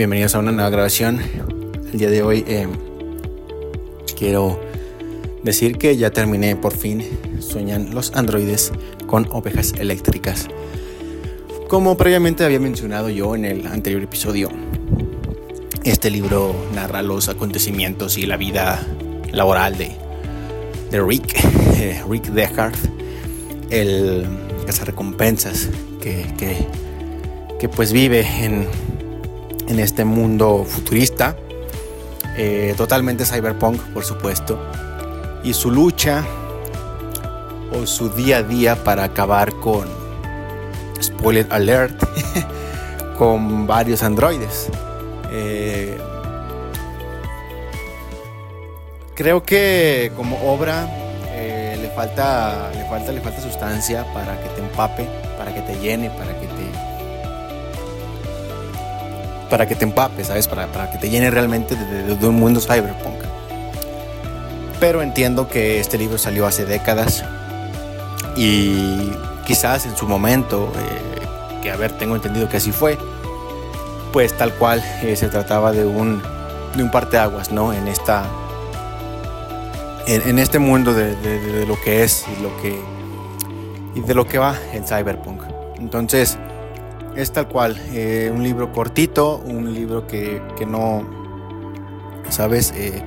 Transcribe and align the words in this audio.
bienvenidos 0.00 0.34
a 0.34 0.38
una 0.38 0.50
nueva 0.50 0.70
grabación. 0.70 1.20
El 1.92 1.98
día 1.98 2.08
de 2.08 2.22
hoy 2.22 2.42
eh, 2.48 2.66
quiero 4.16 4.58
decir 5.42 5.76
que 5.76 5.94
ya 5.98 6.10
terminé 6.10 6.56
por 6.56 6.74
fin 6.74 7.04
Sueñan 7.38 7.94
los 7.94 8.16
androides 8.16 8.72
con 9.06 9.28
ovejas 9.30 9.74
eléctricas. 9.78 10.48
Como 11.68 11.98
previamente 11.98 12.46
había 12.46 12.58
mencionado 12.58 13.10
yo 13.10 13.34
en 13.34 13.44
el 13.44 13.66
anterior 13.66 14.02
episodio, 14.02 14.48
este 15.84 16.10
libro 16.10 16.54
narra 16.74 17.02
los 17.02 17.28
acontecimientos 17.28 18.16
y 18.16 18.24
la 18.24 18.38
vida 18.38 18.80
laboral 19.32 19.76
de, 19.76 19.92
de 20.90 21.02
Rick, 21.02 21.44
eh, 21.76 22.02
Rick 22.08 22.28
Deckard, 22.28 22.78
el 23.68 24.24
cazarrecompensas 24.64 25.68
que, 26.00 26.24
que, 26.38 26.56
que 27.58 27.68
pues 27.68 27.92
vive 27.92 28.26
en 28.42 28.66
en 29.70 29.78
este 29.78 30.04
mundo 30.04 30.64
futurista, 30.68 31.36
eh, 32.36 32.74
totalmente 32.76 33.24
cyberpunk, 33.24 33.80
por 33.94 34.04
supuesto, 34.04 34.58
y 35.44 35.54
su 35.54 35.70
lucha 35.70 36.24
o 37.72 37.86
su 37.86 38.10
día 38.10 38.38
a 38.38 38.42
día 38.42 38.82
para 38.82 39.04
acabar 39.04 39.54
con, 39.54 39.86
spoiler 41.00 41.46
alert, 41.50 41.94
con 43.18 43.68
varios 43.68 44.02
androides. 44.02 44.68
Eh, 45.30 45.96
creo 49.14 49.44
que 49.44 50.10
como 50.16 50.36
obra 50.52 50.88
eh, 51.28 51.78
le 51.80 51.90
falta, 51.90 52.70
le 52.74 52.84
falta, 52.86 53.12
le 53.12 53.20
falta 53.20 53.40
sustancia 53.40 54.04
para 54.12 54.36
que 54.42 54.48
te 54.48 54.62
empape, 54.62 55.06
para 55.38 55.54
que 55.54 55.60
te 55.60 55.78
llene, 55.78 56.10
para 56.10 56.38
que 56.39 56.39
para 59.50 59.66
que 59.66 59.74
te 59.74 59.84
empapes, 59.84 60.28
¿sabes? 60.28 60.46
Para, 60.48 60.68
para 60.68 60.90
que 60.90 60.98
te 60.98 61.10
llene 61.10 61.30
realmente 61.30 61.74
de, 61.74 62.26
un 62.26 62.36
mundo 62.36 62.60
cyberpunk. 62.60 63.18
Pero 64.78 65.02
entiendo 65.02 65.48
que 65.48 65.80
este 65.80 65.98
libro 65.98 66.16
salió 66.16 66.46
hace 66.46 66.64
décadas 66.64 67.24
y 68.36 69.10
quizás 69.44 69.84
en 69.84 69.96
su 69.96 70.06
momento, 70.06 70.72
eh, 70.78 71.60
que 71.62 71.70
a 71.70 71.76
ver, 71.76 71.92
tengo 71.92 72.16
entendido 72.16 72.48
que 72.48 72.56
así 72.56 72.72
fue, 72.72 72.96
pues 74.12 74.36
tal 74.36 74.54
cual 74.54 74.82
eh, 75.02 75.16
se 75.16 75.28
trataba 75.28 75.72
de 75.72 75.84
un, 75.84 76.22
de 76.76 76.82
un 76.82 76.90
parteaguas, 76.90 77.50
¿no? 77.50 77.72
En 77.72 77.88
esta... 77.88 78.24
En, 80.06 80.40
este 80.40 80.58
mundo 80.58 80.92
de, 80.92 81.66
lo 81.68 81.80
que 81.84 82.02
es 82.02 82.24
y 82.26 82.42
lo 82.42 82.56
que 82.60 82.80
y 83.94 84.00
de 84.00 84.14
lo 84.14 84.26
que 84.26 84.38
va 84.38 84.56
el 84.72 84.84
cyberpunk. 84.84 85.42
Entonces, 85.78 86.36
es 87.16 87.32
tal 87.32 87.48
cual, 87.48 87.76
eh, 87.92 88.30
un 88.34 88.42
libro 88.42 88.72
cortito, 88.72 89.38
un 89.38 89.72
libro 89.74 90.06
que, 90.06 90.40
no, 90.66 91.04
¿sabes? 92.28 92.72
Eh, 92.76 93.02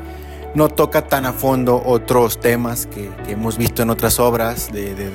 no 0.56 0.70
toca 0.70 1.08
tan 1.08 1.26
a 1.26 1.34
fondo 1.34 1.82
otros 1.84 2.40
temas 2.40 2.86
que, 2.86 3.10
hemos 3.28 3.58
visto 3.58 3.82
en 3.84 3.90
otras 3.90 4.20
obras 4.20 4.72
de, 4.72 4.94
de, 4.94 5.12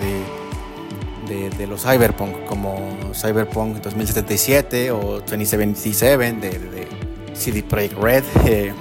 los 1.66 1.82
cyberpunk, 1.82 2.46
como 2.46 2.96
Cyberpunk 3.12 3.76
2077 3.82 4.90
o 4.90 5.20
2077 5.20 6.32
de, 6.32 6.88
CD 7.34 7.62
Projekt 7.62 7.98
Red, 7.98 8.24
eh, 8.46 8.72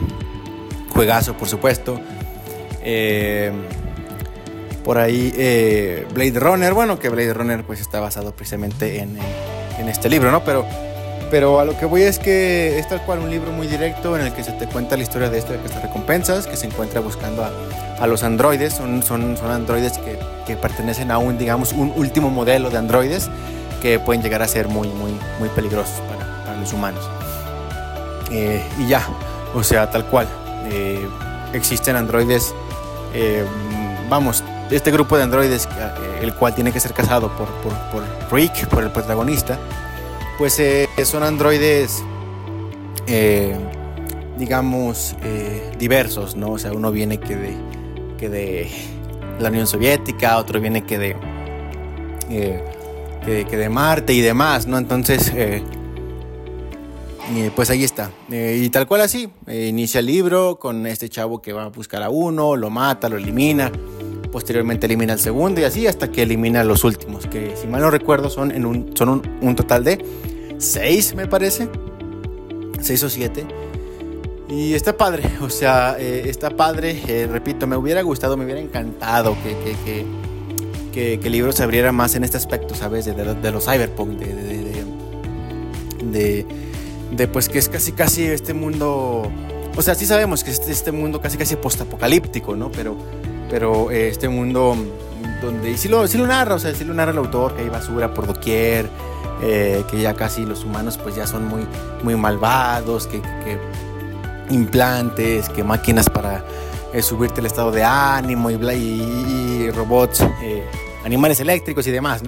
juegazo 0.90 1.34
por 1.36 1.50
supuesto. 1.50 2.00
por 4.84 4.98
ahí 4.98 5.32
Blade 6.14 6.40
Runner, 6.40 6.74
bueno 6.74 6.98
que 6.98 7.10
Blade 7.10 7.34
Runner 7.34 7.64
pues 7.64 7.82
está 7.82 8.00
basado 8.00 8.32
precisamente 8.32 9.00
en 9.00 9.18
en 9.20 9.57
este 9.90 10.10
libro, 10.10 10.32
¿no? 10.32 10.44
Pero, 10.44 10.66
pero 11.30 11.60
a 11.60 11.66
lo 11.66 11.78
que 11.78 11.86
voy 11.86 12.04
es 12.04 12.20
que 12.20 12.80
es 12.80 12.88
tal 12.88 13.02
cual 13.02 13.20
un 13.20 13.30
libro 13.30 13.52
muy 13.52 13.68
directo 13.68 14.18
en 14.18 14.26
el 14.26 14.34
que 14.34 14.44
se 14.44 14.52
te 14.54 14.68
cuenta 14.68 14.98
la 14.98 15.04
historia 15.04 15.30
de 15.30 15.38
este 15.38 15.56
estas 15.56 15.82
recompensas, 15.84 16.48
que 16.48 16.58
se 16.58 16.66
encuentra 16.66 17.00
buscando 17.00 17.44
a, 17.44 18.08
los 18.08 18.24
androides, 18.24 18.74
son, 18.74 19.04
son, 19.04 19.38
son 19.38 19.52
androides 19.52 19.98
que, 19.98 20.20
que, 20.46 20.56
pertenecen 20.56 21.12
a 21.12 21.18
un, 21.18 21.38
digamos, 21.38 21.74
un 21.74 21.92
último 21.96 22.30
modelo 22.30 22.70
de 22.70 22.78
androides 22.78 23.30
que 23.82 24.00
pueden 24.00 24.22
llegar 24.22 24.42
a 24.42 24.48
ser 24.48 24.68
muy, 24.68 24.88
muy, 24.88 25.12
muy 25.40 25.50
peligrosos 25.50 26.00
para, 26.02 26.44
para 26.46 26.60
los 26.60 26.74
humanos. 26.74 27.08
Eh, 28.32 28.64
y 28.80 28.88
ya, 28.88 29.08
o 29.54 29.64
sea, 29.64 29.90
tal 29.90 30.06
cual. 30.06 30.28
Eh, 30.70 31.08
existen 31.54 31.96
androides, 31.96 32.54
eh, 33.14 33.46
vamos, 34.10 34.44
este 34.76 34.92
grupo 34.92 35.18
de 35.18 35.24
androides, 35.24 35.66
eh, 35.66 36.20
el 36.22 36.34
cual 36.34 36.54
tiene 36.54 36.72
que 36.72 36.80
ser 36.80 36.94
cazado 36.94 37.30
por, 37.36 37.48
por, 37.62 37.74
por 37.92 38.04
Rick, 38.32 38.68
por 38.68 38.84
el 38.84 38.92
protagonista, 38.92 39.58
pues 40.38 40.60
eh, 40.60 40.88
son 41.04 41.24
androides, 41.24 42.04
eh, 43.08 43.58
digamos, 44.38 45.16
diversos, 45.80 46.36
¿no? 46.36 46.52
O 46.52 46.60
sea, 46.60 46.74
uno 46.74 46.92
viene 46.92 47.20
que 47.20 47.36
de, 47.36 47.56
que 48.18 48.30
de 48.30 48.70
la 49.40 49.50
Unión 49.50 49.68
Soviética, 49.68 50.38
otro 50.38 50.60
viene 50.60 50.84
que 50.84 50.98
de, 50.98 51.16
que, 53.26 53.46
que, 53.50 53.58
de 53.58 53.70
Marte 53.70 54.14
y 54.14 54.22
demás, 54.22 54.68
¿no? 54.68 54.78
Entonces, 54.78 55.32
pues 57.56 57.70
ahí 57.70 57.84
está. 57.84 58.12
y 58.30 58.70
tal 58.70 58.88
cual 58.88 59.02
así, 59.02 59.30
inicia 59.48 60.00
el 60.00 60.06
libro 60.06 60.60
con 60.60 60.86
este 60.86 61.10
chavo 61.10 61.42
que 61.42 61.54
va 61.54 61.64
a 61.64 61.70
buscar 61.70 62.04
a 62.04 62.10
uno, 62.10 62.56
lo 62.56 62.70
mata, 62.70 63.10
lo 63.10 63.18
elimina 63.18 63.72
posteriormente 64.38 64.86
elimina 64.86 65.14
el 65.14 65.20
segundo 65.20 65.62
y 65.62 65.64
así 65.64 65.88
hasta 65.88 66.12
que 66.12 66.22
elimina 66.22 66.64
los 66.64 66.84
últimos, 66.84 67.26
que 67.26 67.56
si 67.60 67.66
mal 67.66 67.82
no 67.82 67.90
recuerdo 67.90 68.30
son, 68.30 68.52
en 68.52 68.68
un, 68.68 68.96
son 68.96 69.24
un, 69.42 69.56
total 69.56 69.84
de 69.84 70.06
seis, 70.60 71.16
me 71.16 71.26
parece, 71.26 71.68
seis 72.80 73.02
o 73.02 73.10
siete. 73.10 73.48
Y 74.48 74.76
está 74.76 74.96
padre, 74.96 75.24
o 75.42 75.50
sea, 75.50 75.96
eh, 75.98 76.26
está 76.28 76.52
padre, 76.52 77.02
eh, 77.08 77.28
repito, 77.28 77.66
me 77.66 77.76
hubiera 77.78 78.04
gustado, 78.04 78.38
me 78.38 78.46
hubiera 78.46 78.62
encantado 78.62 79.36
que, 79.42 79.58
que, 79.64 80.06
que, 80.94 81.20
que, 81.20 81.26
el 81.26 81.32
libro 81.32 81.52
se 81.52 81.64
abriera 81.64 81.92
más 81.92 82.14
en 82.14 82.24
este 82.24 82.38
aspecto, 82.38 82.76
¿sabes? 82.76 83.06
De, 83.06 83.14
de, 83.16 83.52
los 83.52 83.66
cyberpunk, 83.66 84.20
de, 84.20 84.36
de, 86.12 86.46
de, 87.12 87.28
pues 87.28 87.50
que 87.50 87.58
es 87.58 87.70
casi 87.70 87.92
casi 87.92 88.26
este 88.26 88.54
mundo, 88.54 89.32
o 89.76 89.82
sea, 89.82 89.96
sí 89.96 90.06
sabemos 90.06 90.44
que 90.44 90.52
es 90.52 90.60
este 90.60 90.92
mundo 90.92 91.22
casi 91.22 91.38
casi 91.38 91.56
postapocalíptico, 91.56 92.56
¿no? 92.56 92.72
Pero 92.72 92.98
pero 93.50 93.92
eh, 93.92 94.10
este 94.10 94.30
mundo 94.30 94.76
donde, 95.42 95.72
y 95.72 95.78
si 95.78 95.88
lo, 95.88 96.06
lo 96.06 96.28
narra, 96.28 96.56
o 96.56 96.60
sea, 96.60 96.74
si 96.74 96.84
lo 96.84 96.94
narra 96.94 97.12
el 97.12 97.18
autor, 97.18 97.56
que 97.56 97.62
hay 97.64 97.70
basura 97.70 98.14
por 98.14 98.28
doquier, 98.28 98.90
eh, 99.42 99.84
que 99.90 100.02
ya 100.02 100.14
casi 100.14 100.46
los 100.46 100.64
humanos 100.64 100.98
pues 100.98 101.16
ya 101.16 101.28
son 101.28 101.46
muy, 101.48 101.68
muy 102.04 102.16
malvados, 102.16 103.08
que, 103.08 103.22
implantes, 104.50 105.50
que 105.50 105.64
máquinas 105.64 106.10
para 106.10 106.44
eh, 106.94 107.02
subirte 107.02 107.42
el 107.42 107.48
estado 107.48 107.72
de 107.72 107.84
ánimo 107.84 108.50
y, 108.50 108.56
y, 108.56 109.72
robots, 109.72 110.24
animales 111.06 111.40
eléctricos 111.40 111.86
y 111.88 111.92
demás, 111.92 112.22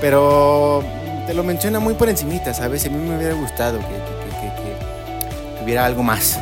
Pero 0.00 0.82
te 1.26 1.34
lo 1.34 1.44
menciona 1.44 1.78
muy 1.78 1.94
por 1.94 2.08
encimita, 2.08 2.52
¿sabes? 2.52 2.84
A 2.86 2.90
mí 2.90 2.96
me 2.96 3.16
hubiera 3.16 3.34
gustado 3.34 3.78
que, 3.78 3.84
que 3.84 5.64
hubiera 5.64 5.86
algo 5.86 6.02
más, 6.02 6.38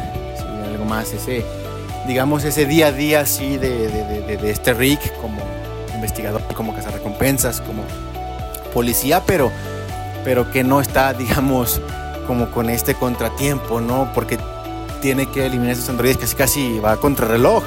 algo 0.66 0.84
más, 0.84 1.12
ese 1.12 1.44
digamos, 2.06 2.44
ese 2.44 2.66
día 2.66 2.88
a 2.88 2.92
día 2.92 3.20
así 3.20 3.56
de, 3.56 3.88
de, 3.88 4.36
de, 4.36 4.50
este 4.50 4.74
Rick 4.74 5.00
como 5.20 5.38
investigador, 5.94 6.42
como 6.54 6.74
cazarrecompensas, 6.74 7.60
como 7.60 7.84
policía, 8.74 9.22
pero, 9.26 9.50
pero 10.24 10.50
que 10.50 10.64
no 10.64 10.80
está, 10.80 11.12
digamos, 11.14 11.80
como 12.26 12.50
con 12.50 12.70
este 12.70 12.94
contratiempo, 12.94 13.80
¿no? 13.80 14.10
Porque 14.14 14.38
tiene 15.00 15.26
que 15.26 15.46
eliminar 15.46 15.72
esos 15.72 15.88
androides 15.88 16.18
casi 16.18 16.36
casi 16.36 16.78
va 16.78 16.96
contra 16.96 17.26
reloj. 17.26 17.62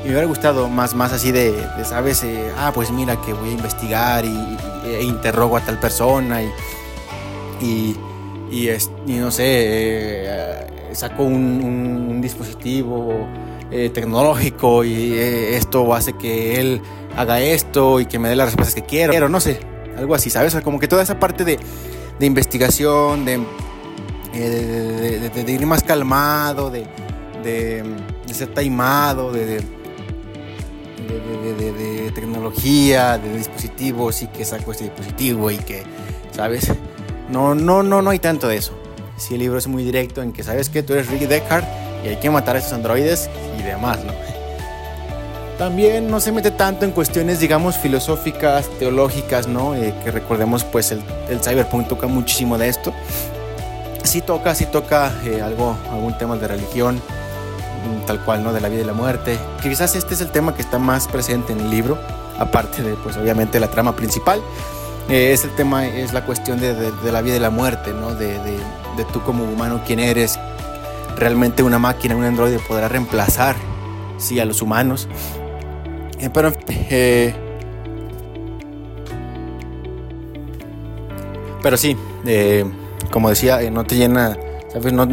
Y 0.00 0.06
me 0.06 0.10
hubiera 0.10 0.26
gustado 0.26 0.68
más, 0.68 0.94
más 0.94 1.12
así 1.12 1.30
de, 1.30 1.54
¿sabes? 1.84 2.24
Eh, 2.24 2.50
ah, 2.58 2.72
pues 2.74 2.90
mira 2.90 3.20
que 3.20 3.32
voy 3.32 3.50
a 3.50 3.52
investigar 3.52 4.24
y, 4.24 4.58
e 4.84 5.04
interrogo 5.04 5.56
a 5.56 5.60
tal 5.60 5.78
persona 5.78 6.42
y, 6.42 6.50
y, 7.60 7.96
y, 8.50 8.68
es, 8.68 8.90
y 9.06 9.12
no 9.14 9.30
sé, 9.30 9.44
eh, 9.46 10.66
saco 10.92 11.22
un 11.22 12.20
dispositivo 12.20 13.28
eh, 13.74 13.88
tecnológico 13.88 14.84
y 14.84 15.14
eh, 15.14 15.56
esto 15.56 15.94
hace 15.94 16.12
que 16.12 16.60
él 16.60 16.82
haga 17.16 17.40
esto 17.40 18.00
y 18.00 18.06
que 18.06 18.18
me 18.18 18.28
dé 18.28 18.36
las 18.36 18.48
respuestas 18.48 18.74
que 18.74 18.82
quiero, 18.82 19.14
pero 19.14 19.30
no 19.30 19.40
sé, 19.40 19.60
algo 19.96 20.14
así, 20.14 20.28
¿sabes? 20.28 20.54
como 20.62 20.78
que 20.78 20.88
toda 20.88 21.02
esa 21.02 21.18
parte 21.18 21.42
de, 21.42 21.58
de 22.18 22.26
investigación, 22.26 23.24
de, 23.24 23.40
eh, 24.34 25.30
de, 25.34 25.52
ir 25.52 25.64
más 25.64 25.82
calmado, 25.82 26.70
de, 26.70 26.86
de, 27.42 27.82
ser 28.30 28.48
taimado, 28.48 29.32
de, 29.32 29.46
de, 29.46 29.62
tecnología, 32.14 33.16
de 33.16 33.38
dispositivos 33.38 34.20
y 34.20 34.26
que 34.26 34.44
saco 34.44 34.72
este 34.72 34.84
dispositivo 34.84 35.50
y 35.50 35.56
que, 35.56 35.82
¿sabes? 36.36 36.70
No, 37.30 37.54
no, 37.54 37.82
no, 37.82 38.02
no 38.02 38.10
hay 38.10 38.18
tanto 38.18 38.48
de 38.48 38.58
eso. 38.58 38.74
Si 39.16 39.32
el 39.32 39.40
libro 39.40 39.56
es 39.56 39.66
muy 39.66 39.82
directo 39.82 40.22
en 40.22 40.34
que 40.34 40.42
sabes 40.42 40.68
que 40.68 40.82
tú 40.82 40.92
eres 40.92 41.08
Ricky 41.08 41.24
Deckard 41.24 41.81
y 42.04 42.08
hay 42.08 42.16
que 42.16 42.30
matar 42.30 42.56
a 42.56 42.58
esos 42.58 42.72
androides 42.72 43.30
y 43.58 43.62
demás, 43.62 43.98
¿no? 44.04 44.12
También 45.58 46.10
no 46.10 46.18
se 46.18 46.32
mete 46.32 46.50
tanto 46.50 46.84
en 46.84 46.90
cuestiones, 46.90 47.38
digamos, 47.38 47.76
filosóficas, 47.76 48.68
teológicas, 48.78 49.46
¿no? 49.46 49.74
Eh, 49.74 49.94
que 50.02 50.10
recordemos, 50.10 50.64
pues 50.64 50.90
el, 50.90 51.02
el 51.28 51.40
cyberpunk 51.40 51.88
toca 51.88 52.06
muchísimo 52.06 52.58
de 52.58 52.68
esto. 52.68 52.92
sí 54.02 54.20
toca, 54.22 54.54
sí 54.54 54.66
toca 54.66 55.12
eh, 55.24 55.40
algo, 55.40 55.76
algún 55.92 56.18
tema 56.18 56.36
de 56.36 56.48
religión, 56.48 56.96
mm, 56.96 58.06
tal 58.06 58.24
cual, 58.24 58.42
¿no? 58.42 58.52
De 58.52 58.60
la 58.60 58.68
vida 58.68 58.80
y 58.80 58.84
la 58.84 58.92
muerte. 58.92 59.38
Quizás 59.62 59.94
este 59.94 60.14
es 60.14 60.20
el 60.20 60.30
tema 60.30 60.54
que 60.54 60.62
está 60.62 60.78
más 60.78 61.06
presente 61.06 61.52
en 61.52 61.60
el 61.60 61.70
libro, 61.70 61.96
aparte 62.38 62.82
de, 62.82 62.94
pues 62.94 63.16
obviamente, 63.16 63.60
la 63.60 63.68
trama 63.68 63.94
principal. 63.94 64.42
Eh, 65.08 65.32
es 65.32 65.44
el 65.44 65.54
tema, 65.54 65.86
es 65.86 66.12
la 66.12 66.24
cuestión 66.24 66.60
de, 66.60 66.74
de, 66.74 67.12
la 67.12 67.20
vida 67.20 67.36
y 67.36 67.40
la 67.40 67.50
muerte, 67.50 67.92
¿no? 67.92 68.14
De, 68.14 68.38
de, 68.38 69.04
tú 69.12 69.22
como 69.22 69.44
humano, 69.44 69.80
quién 69.86 70.00
eres. 70.00 70.38
Realmente 71.22 71.62
una 71.62 71.78
máquina, 71.78 72.16
un 72.16 72.24
androide 72.24 72.58
podrá 72.58 72.88
reemplazar, 72.88 73.54
sí, 74.18 74.40
a 74.40 74.44
los 74.44 74.60
humanos. 74.60 75.06
Eh, 76.18 76.28
pero, 76.34 76.52
pero 81.62 81.76
sí, 81.76 81.96
como 83.12 83.28
decía, 83.28 83.62
eh, 83.62 83.70
no 83.70 83.84
te 83.84 83.94
llena, 83.94 84.36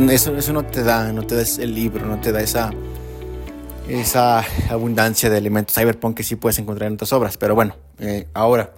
eso, 0.09 0.35
eso 0.35 0.51
no 0.51 0.65
te 0.65 0.81
da, 0.81 1.13
no 1.13 1.21
te 1.27 1.35
da 1.35 1.43
el 1.59 1.75
libro, 1.75 2.07
no 2.07 2.19
te 2.19 2.31
da 2.31 2.41
esa, 2.41 2.71
esa 3.87 4.43
abundancia 4.71 5.29
de 5.29 5.37
elementos 5.37 5.75
cyberpunk 5.75 6.17
que 6.17 6.23
sí 6.23 6.37
puedes 6.37 6.57
encontrar 6.57 6.87
en 6.87 6.95
otras 6.95 7.13
obras. 7.13 7.37
Pero 7.37 7.53
bueno, 7.53 7.75
eh, 7.99 8.25
ahora. 8.33 8.71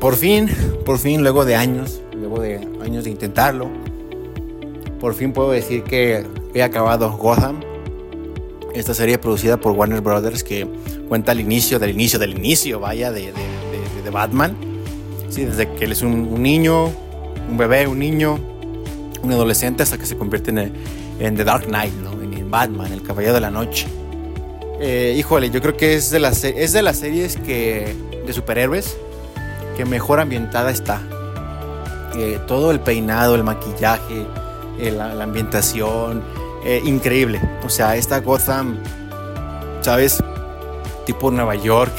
Por 0.00 0.16
fin, 0.16 0.50
por 0.84 0.98
fin, 0.98 1.22
luego 1.22 1.44
de 1.44 1.54
años, 1.54 2.02
luego 2.12 2.40
de 2.40 2.75
años 2.86 3.04
de 3.04 3.10
intentarlo, 3.10 3.68
por 5.00 5.14
fin 5.14 5.32
puedo 5.32 5.50
decir 5.50 5.82
que 5.82 6.24
he 6.54 6.62
acabado 6.62 7.10
Gotham. 7.16 7.60
Esta 8.74 8.94
serie 8.94 9.18
producida 9.18 9.56
por 9.58 9.72
Warner 9.72 10.00
Brothers 10.00 10.44
que 10.44 10.66
cuenta 11.08 11.32
el 11.32 11.40
inicio 11.40 11.78
del 11.78 11.90
inicio 11.90 12.18
del 12.18 12.36
inicio, 12.36 12.80
vaya, 12.80 13.10
de, 13.10 13.32
de, 13.32 14.10
Batman 14.10 14.56
desde 15.44 15.68
que 15.72 15.84
él 15.84 15.92
es 15.92 16.02
un, 16.02 16.42
niño, 16.42 16.86
un 16.86 17.56
bebé, 17.58 17.86
un 17.86 17.98
niño, 17.98 18.38
un 19.22 19.32
adolescente, 19.32 19.82
hasta 19.82 19.98
que 19.98 20.06
se 20.06 20.16
convierte 20.16 20.50
en, 20.50 20.72
en 21.18 21.36
The 21.36 21.44
Dark 21.44 21.66
Knight, 21.66 21.92
¿no? 21.94 22.12
en, 22.12 22.50
Batman, 22.50 22.92
el 22.92 23.02
Caballero 23.02 23.34
de 23.34 23.40
la 23.40 23.50
Noche. 23.50 23.88
Eh, 24.80 25.14
híjole, 25.18 25.50
yo 25.50 25.60
creo 25.60 25.76
que 25.76 25.94
es 25.94 26.10
de, 26.10 26.20
las, 26.20 26.44
es 26.44 26.72
de 26.72 26.82
las 26.82 26.98
series 26.98 27.36
que, 27.36 27.92
de 28.24 28.32
superhéroes 28.32 28.96
que 29.76 29.84
mejor 29.84 30.20
ambientada 30.20 30.70
está. 30.70 31.02
Eh, 32.16 32.40
todo 32.46 32.70
el 32.70 32.80
peinado, 32.80 33.34
el 33.34 33.44
maquillaje, 33.44 34.26
eh, 34.78 34.90
la, 34.90 35.22
ambientación, 35.22 36.22
increíble. 36.84 37.40
O 37.64 37.68
sea, 37.68 37.94
esta 37.94 38.18
Gotham, 38.20 38.78
¿sabes? 39.82 40.22
Tipo 41.04 41.30
Nueva 41.30 41.54
York 41.54 41.92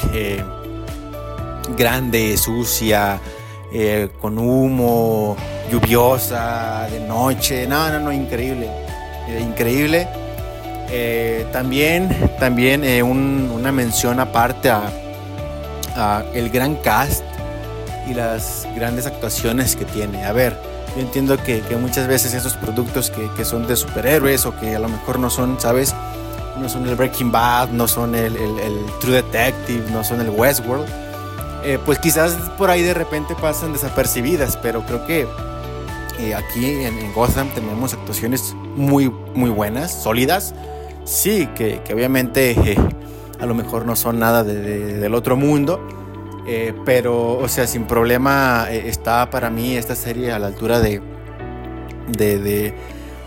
grande, 1.76 2.36
sucia, 2.36 3.20
eh, 3.72 4.08
con 4.20 4.38
humo, 4.38 5.36
lluviosa, 5.70 6.88
de 6.90 7.00
noche. 7.00 7.66
No, 7.66 7.90
no, 7.90 8.00
no, 8.00 8.12
increíble. 8.12 8.68
Eh, 9.28 9.40
increíble. 9.40 10.08
Eh, 10.90 11.46
también 11.52 12.08
también 12.40 12.82
una 13.02 13.72
mención 13.72 14.20
aparte 14.20 14.70
a, 14.70 16.24
el 16.32 16.48
gran 16.48 16.76
cast 16.76 17.24
y 18.08 18.14
las 18.14 18.66
grandes 18.74 19.06
actuaciones 19.06 19.76
que 19.76 19.84
tiene. 19.84 20.24
A 20.24 20.32
ver, 20.32 20.56
yo 20.96 21.02
entiendo 21.02 21.36
que, 21.36 21.62
muchas 21.80 22.06
veces 22.06 22.34
esos 22.34 22.54
productos 22.54 23.10
que, 23.10 23.44
son 23.44 23.66
de 23.66 23.76
superhéroes 23.76 24.46
o 24.46 24.58
que 24.58 24.74
a 24.74 24.78
lo 24.78 24.88
mejor 24.88 25.18
no 25.18 25.30
son, 25.30 25.60
¿sabes? 25.60 25.94
No 26.60 26.68
son 26.68 26.88
el 26.88 26.96
Breaking 26.96 27.30
Bad, 27.30 27.70
no 27.70 27.86
son 27.86 28.14
el 28.14 28.34
True 29.00 29.22
Detective, 29.22 29.90
no 29.92 30.02
son 30.02 30.20
el 30.20 30.30
Westworld 30.30 30.88
eh, 31.64 31.78
pues 31.84 31.98
quizás 31.98 32.34
por 32.56 32.70
ahí 32.70 32.82
de 32.82 32.94
repente 32.94 33.34
pasan 33.34 33.72
desapercibidas, 33.72 34.56
pero 34.56 34.82
creo 34.86 35.06
que 35.06 35.26
eh, 36.20 36.34
aquí 36.34 36.66
en, 36.66 37.12
Gotham 37.12 37.48
tenemos 37.50 37.94
actuaciones 37.94 38.54
muy, 38.76 39.10
muy 39.34 39.50
buenas, 39.50 39.92
sólidas. 39.92 40.54
Sí, 41.04 41.48
que, 41.56 41.82
obviamente 41.92 42.52
eh, 42.52 42.76
a 43.40 43.46
lo 43.46 43.54
mejor 43.54 43.86
no 43.86 43.96
son 43.96 44.18
nada 44.18 44.44
del 44.44 45.14
otro 45.14 45.36
mundo, 45.36 45.80
pero, 46.84 47.38
o 47.38 47.48
sea, 47.48 47.66
sin 47.66 47.84
problema 47.84 48.68
está 48.70 49.28
para 49.28 49.50
mí 49.50 49.76
esta 49.76 49.94
serie 49.94 50.32
a 50.32 50.38
la 50.38 50.46
altura 50.46 50.80
de, 50.80 51.02
de, 52.08 52.74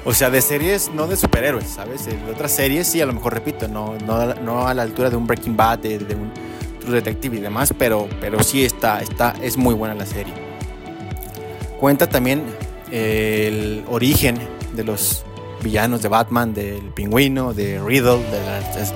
o 0.03 0.13
sea, 0.13 0.29
de 0.29 0.41
series 0.41 0.91
no 0.94 1.07
de 1.07 1.15
superhéroes, 1.15 1.68
¿sabes? 1.69 2.06
De 2.06 2.15
otras 2.31 2.51
series, 2.51 2.88
sí, 2.88 3.01
a 3.01 3.06
lo 3.06 3.13
mejor 3.13 3.33
repito, 3.33 3.68
no, 3.68 3.95
no, 4.06 4.33
no 4.35 4.68
a 4.68 4.73
la 4.73 4.81
altura 4.81 5.09
de 5.09 5.15
un 5.15 5.27
Breaking 5.27 5.56
Bad, 5.56 5.79
de, 5.79 6.15
un 6.15 6.31
True 6.79 6.95
Detective 6.95 7.38
y 7.38 7.39
demás, 7.39 7.73
pero, 7.77 8.07
pero 8.19 8.41
sí 8.41 8.65
está, 8.65 9.01
está, 9.01 9.35
es 9.41 9.57
muy 9.57 9.75
buena 9.75 9.94
la 9.94 10.06
serie. 10.06 10.33
Cuenta 11.79 12.07
también 12.07 12.44
eh, 12.91 13.47
el 13.47 13.83
origen 13.89 14.39
de 14.74 14.83
los 14.83 15.24
villanos 15.63 16.01
de 16.01 16.09
Batman, 16.09 16.53
del 16.53 16.81
pingüino, 16.95 17.53
de 17.53 17.79
Riddle, 17.79 18.21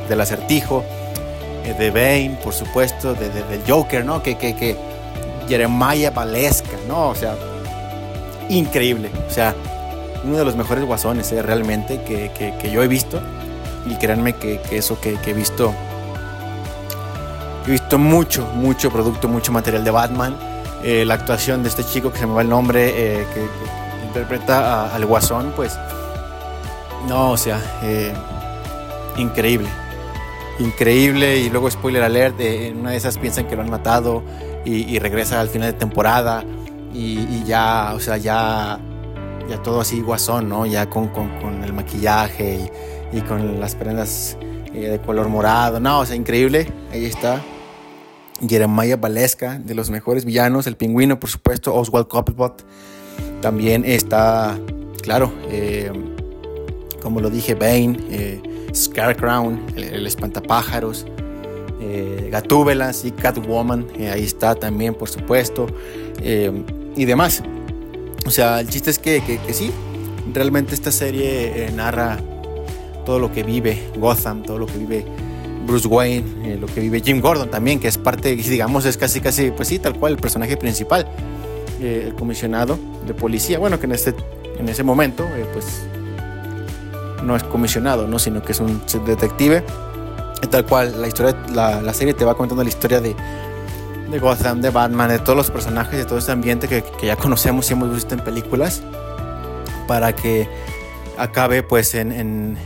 del 0.10 0.21
acertijo, 0.21 0.83
eh, 0.83 1.25
de 1.74 1.90
Bane, 1.90 2.38
por 2.44 2.54
supuesto, 2.54 3.14
de, 3.14 3.30
del 3.30 3.62
Joker, 3.68 4.06
¿no? 4.06 4.22
Que, 4.22 4.38
que, 4.38 4.56
que 4.56 4.78
Jeremiah 5.48 6.12
Valesca, 6.12 6.78
¿no? 6.88 7.10
O 7.10 7.16
sea, 7.16 7.36
increíble. 8.50 9.10
O 9.28 9.32
sea, 9.32 9.56
uno 10.24 10.38
de 10.38 10.46
los 10.46 10.56
mejores 10.56 10.84
guasones, 10.86 11.32
¿eh? 11.32 11.42
realmente, 11.42 12.02
que, 12.04 12.32
que, 12.60 12.72
yo 12.72 12.84
he 12.84 12.88
visto. 12.88 13.22
Y 13.88 13.96
créanme 13.96 14.34
que, 14.34 14.60
eso 14.72 15.00
que, 15.00 15.18
he 15.26 15.34
visto 15.34 15.74
He 17.68 17.72
visto 17.72 17.98
mucho, 17.98 18.46
mucho 18.54 18.92
producto, 18.92 19.28
mucho 19.28 19.52
material 19.52 19.84
de 19.84 19.92
Batman. 19.92 20.36
Eh, 20.84 21.04
la 21.06 21.16
actuación 21.16 21.64
de 21.64 21.70
este 21.70 21.84
chico 21.84 22.12
que 22.12 22.20
se 22.20 22.28
me 22.28 22.34
va 22.34 22.42
el 22.42 22.50
nombre, 22.50 22.90
eh, 22.90 23.26
que, 23.34 23.48
interpreta 24.06 24.94
al 24.94 25.06
Guasón, 25.06 25.52
pues. 25.56 25.78
No, 27.08 27.32
o 27.32 27.38
sea, 27.38 27.60
eh, 27.84 28.14
increíble. 29.18 29.70
Increíble. 30.60 31.38
Y 31.40 31.50
luego, 31.50 31.69
spoiler 31.69 32.04
alert, 32.04 32.40
en 32.40 32.78
una 32.78 32.92
de 32.92 32.98
esas 32.98 33.18
piensan 33.18 33.48
que 33.48 33.56
lo 33.56 33.62
han 33.62 33.69
matado 33.69 34.24
y, 34.63 34.98
regresa 35.00 35.42
al 35.42 35.50
final 35.50 35.72
de 35.72 35.78
temporada. 35.78 36.44
Y, 36.94 37.44
ya, 37.44 37.94
o 37.94 38.00
sea, 38.00 38.18
ya, 38.18 38.80
ya 39.50 39.62
todo 39.62 39.81
así 39.81 40.02
guasón, 40.02 40.50
¿no? 40.50 40.66
Ya 40.66 40.90
con, 40.90 41.10
con, 41.10 41.63
el 41.63 41.74
maquillaje 41.74 42.72
y, 43.12 43.22
con 43.22 43.60
las 43.60 43.75
prendas 43.75 44.38
de 44.74 45.00
color 45.06 45.30
morado. 45.30 45.80
No, 45.80 46.00
o 46.00 46.06
sea, 46.06 46.16
increíble. 46.16 46.68
Ahí 46.92 47.06
está. 47.06 47.42
Jeremiah 48.48 48.98
Valesca, 48.98 49.60
de 49.60 49.75
los 49.75 49.90
mejores 49.90 50.25
villanos, 50.25 50.68
el 50.68 50.75
pingüino, 50.75 51.19
por 51.19 51.30
supuesto, 51.30 51.74
Oswald 51.74 52.07
Cobblepot. 52.07 52.66
También 53.42 53.86
está, 53.86 54.57
claro, 55.02 55.31
eh, 55.50 55.92
como 57.02 57.21
lo 57.21 57.30
dije, 57.30 57.56
Bane, 57.56 57.97
eh, 58.09 58.42
Scarecrow, 58.76 59.58
el, 59.76 60.06
espantapájaros, 60.06 61.06
eh, 61.82 62.30
Gatúbela, 62.32 62.94
sí, 62.94 63.12
Catwoman, 63.12 63.88
eh, 63.98 64.10
ahí 64.10 64.24
está 64.24 64.56
también, 64.56 64.94
por 64.94 65.10
supuesto, 65.10 65.68
y 66.22 67.06
demás. 67.06 67.44
O 68.26 68.32
sea, 68.32 68.60
el 68.60 68.70
chiste 68.70 68.90
es 68.90 69.00
que, 69.00 69.22
que 69.22 69.54
sí, 69.54 69.72
realmente 70.34 70.74
esta 70.74 70.92
serie 70.92 71.70
narra 71.76 72.20
todo 73.06 73.20
lo 73.20 73.32
que 73.32 73.44
vive 73.44 73.88
Gotham, 73.98 74.44
todo 74.44 74.58
lo 74.60 74.66
que 74.66 74.78
vive 74.78 75.06
Bruce 75.66 75.88
Wayne, 75.88 76.26
eh, 76.44 76.58
lo 76.60 76.68
que 76.68 76.80
vive 76.82 77.02
Jim 77.02 77.22
Gordon 77.22 77.50
también, 77.50 77.80
que 77.80 77.88
es 77.88 77.98
parte, 77.98 78.36
digamos, 78.36 78.86
es 78.86 78.98
casi, 78.98 79.22
casi, 79.22 79.52
pues 79.52 79.68
sí, 79.68 79.80
tal 79.80 79.98
cual, 79.98 80.14
el 80.14 80.20
personaje 80.20 80.58
principal, 80.58 81.08
eh, 81.82 82.06
el 82.08 82.16
comisionado 82.16 82.78
de 83.06 83.14
policía, 83.14 83.60
bueno, 83.60 83.80
que 83.80 83.86
en, 83.86 83.94
este, 83.94 84.14
en 84.60 84.70
ese 84.70 84.84
momento, 84.84 85.24
eh, 85.24 85.46
pues, 85.54 85.66
no 87.26 87.36
es 87.36 87.44
comisionado, 87.44 88.08
¿no? 88.08 88.20
Sino 88.20 88.42
que 88.42 88.52
es 88.52 88.60
un 88.60 88.82
detective, 89.06 89.64
tal 90.48 90.66
cual, 90.66 91.02
la 91.02 91.08
historia, 91.08 91.36
la, 91.54 91.82
la 91.82 91.94
serie 91.94 92.14
te 92.14 92.26
va 92.26 92.36
contando 92.36 92.64
la 92.64 92.70
historia 92.70 93.02
de, 93.02 93.16
de 94.10 94.20
Gotham, 94.20 94.62
de 94.62 94.70
Batman, 94.70 95.10
de 95.10 95.20
todos 95.20 95.36
los 95.36 95.52
personajes, 95.52 95.98
de 95.98 96.06
todo 96.06 96.20
este 96.20 96.32
ambiente 96.32 96.68
que, 96.68 96.84
que 96.84 97.08
ya 97.08 97.16
conocemos 97.16 97.70
y 97.70 97.74
hemos 97.74 97.94
visto 97.94 98.14
en 98.14 98.22
películas, 98.22 98.82
para 99.88 100.14
que 100.14 100.48
acabe 101.18 101.64
pues 101.64 101.96
en, 101.96 102.12
en, 102.12 102.58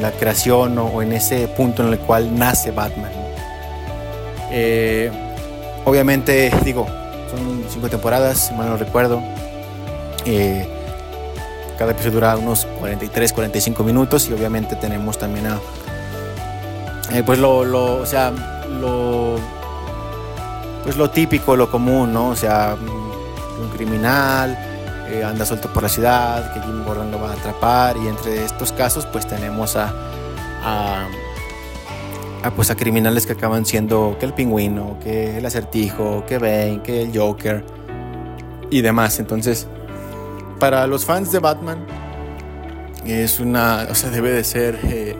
la 0.00 0.10
creación 0.12 0.78
o, 0.78 1.02
en 1.02 1.12
ese 1.12 1.48
punto 1.48 1.86
en 1.86 1.92
el 1.92 1.98
cual 1.98 2.36
nace 2.36 2.70
Batman. 2.70 3.12
Eh, 4.50 5.10
obviamente, 5.84 6.52
digo, 6.64 6.86
son 7.30 7.64
cinco 7.68 7.88
temporadas, 7.88 8.48
si 8.48 8.54
mal 8.54 8.68
no 8.68 8.76
recuerdo. 8.76 9.22
Eh, 10.24 10.66
cada 11.78 11.92
episodio 11.92 12.14
dura 12.14 12.36
unos 12.36 12.66
43, 12.78 13.32
45 13.32 13.84
minutos 13.84 14.28
y 14.28 14.32
obviamente 14.32 14.76
tenemos 14.76 15.18
también 15.18 15.46
a... 15.46 15.60
Eh, 17.12 17.22
pues 17.24 17.38
lo, 17.38 17.64
lo, 17.64 17.96
o 17.96 18.06
sea, 18.06 18.32
lo... 18.68 19.36
Pues 20.82 20.96
lo 20.96 21.10
típico, 21.10 21.56
lo 21.56 21.70
común, 21.70 22.12
¿no? 22.12 22.28
O 22.28 22.36
sea, 22.36 22.76
un 23.60 23.68
criminal, 23.70 24.56
eh, 25.08 25.22
anda 25.22 25.44
suelto 25.44 25.72
por 25.72 25.82
la 25.82 25.88
ciudad, 25.88 26.52
que 26.52 26.60
Jim 26.60 26.84
Gordon 26.84 27.10
lo 27.10 27.20
va 27.20 27.30
a 27.30 27.32
atrapar 27.34 27.96
y 27.96 28.08
entre 28.08 28.44
estos 28.44 28.72
casos 28.72 29.06
pues 29.06 29.26
tenemos 29.26 29.76
a, 29.76 29.92
a, 30.64 32.50
pues 32.56 32.70
a 32.70 32.74
criminales 32.74 33.26
que 33.26 33.34
acaban 33.34 33.66
siendo 33.66 34.16
que 34.18 34.26
el 34.26 34.32
pingüino, 34.32 34.98
que 35.02 35.38
el 35.38 35.46
acertijo, 35.46 36.24
que 36.26 36.38
Bane, 36.38 36.80
que 36.82 37.02
el 37.02 37.16
Joker 37.16 37.64
y 38.70 38.80
demás. 38.80 39.18
Entonces, 39.20 39.68
para 40.64 40.86
los 40.86 41.04
fans 41.04 41.30
de 41.30 41.40
Batman, 41.40 41.84
es 43.04 43.38
una, 43.38 43.86
o 43.90 43.94
sea, 43.94 44.08
debe 44.08 44.32
de 44.32 44.42
ser 44.42 44.78
eh, 44.84 45.14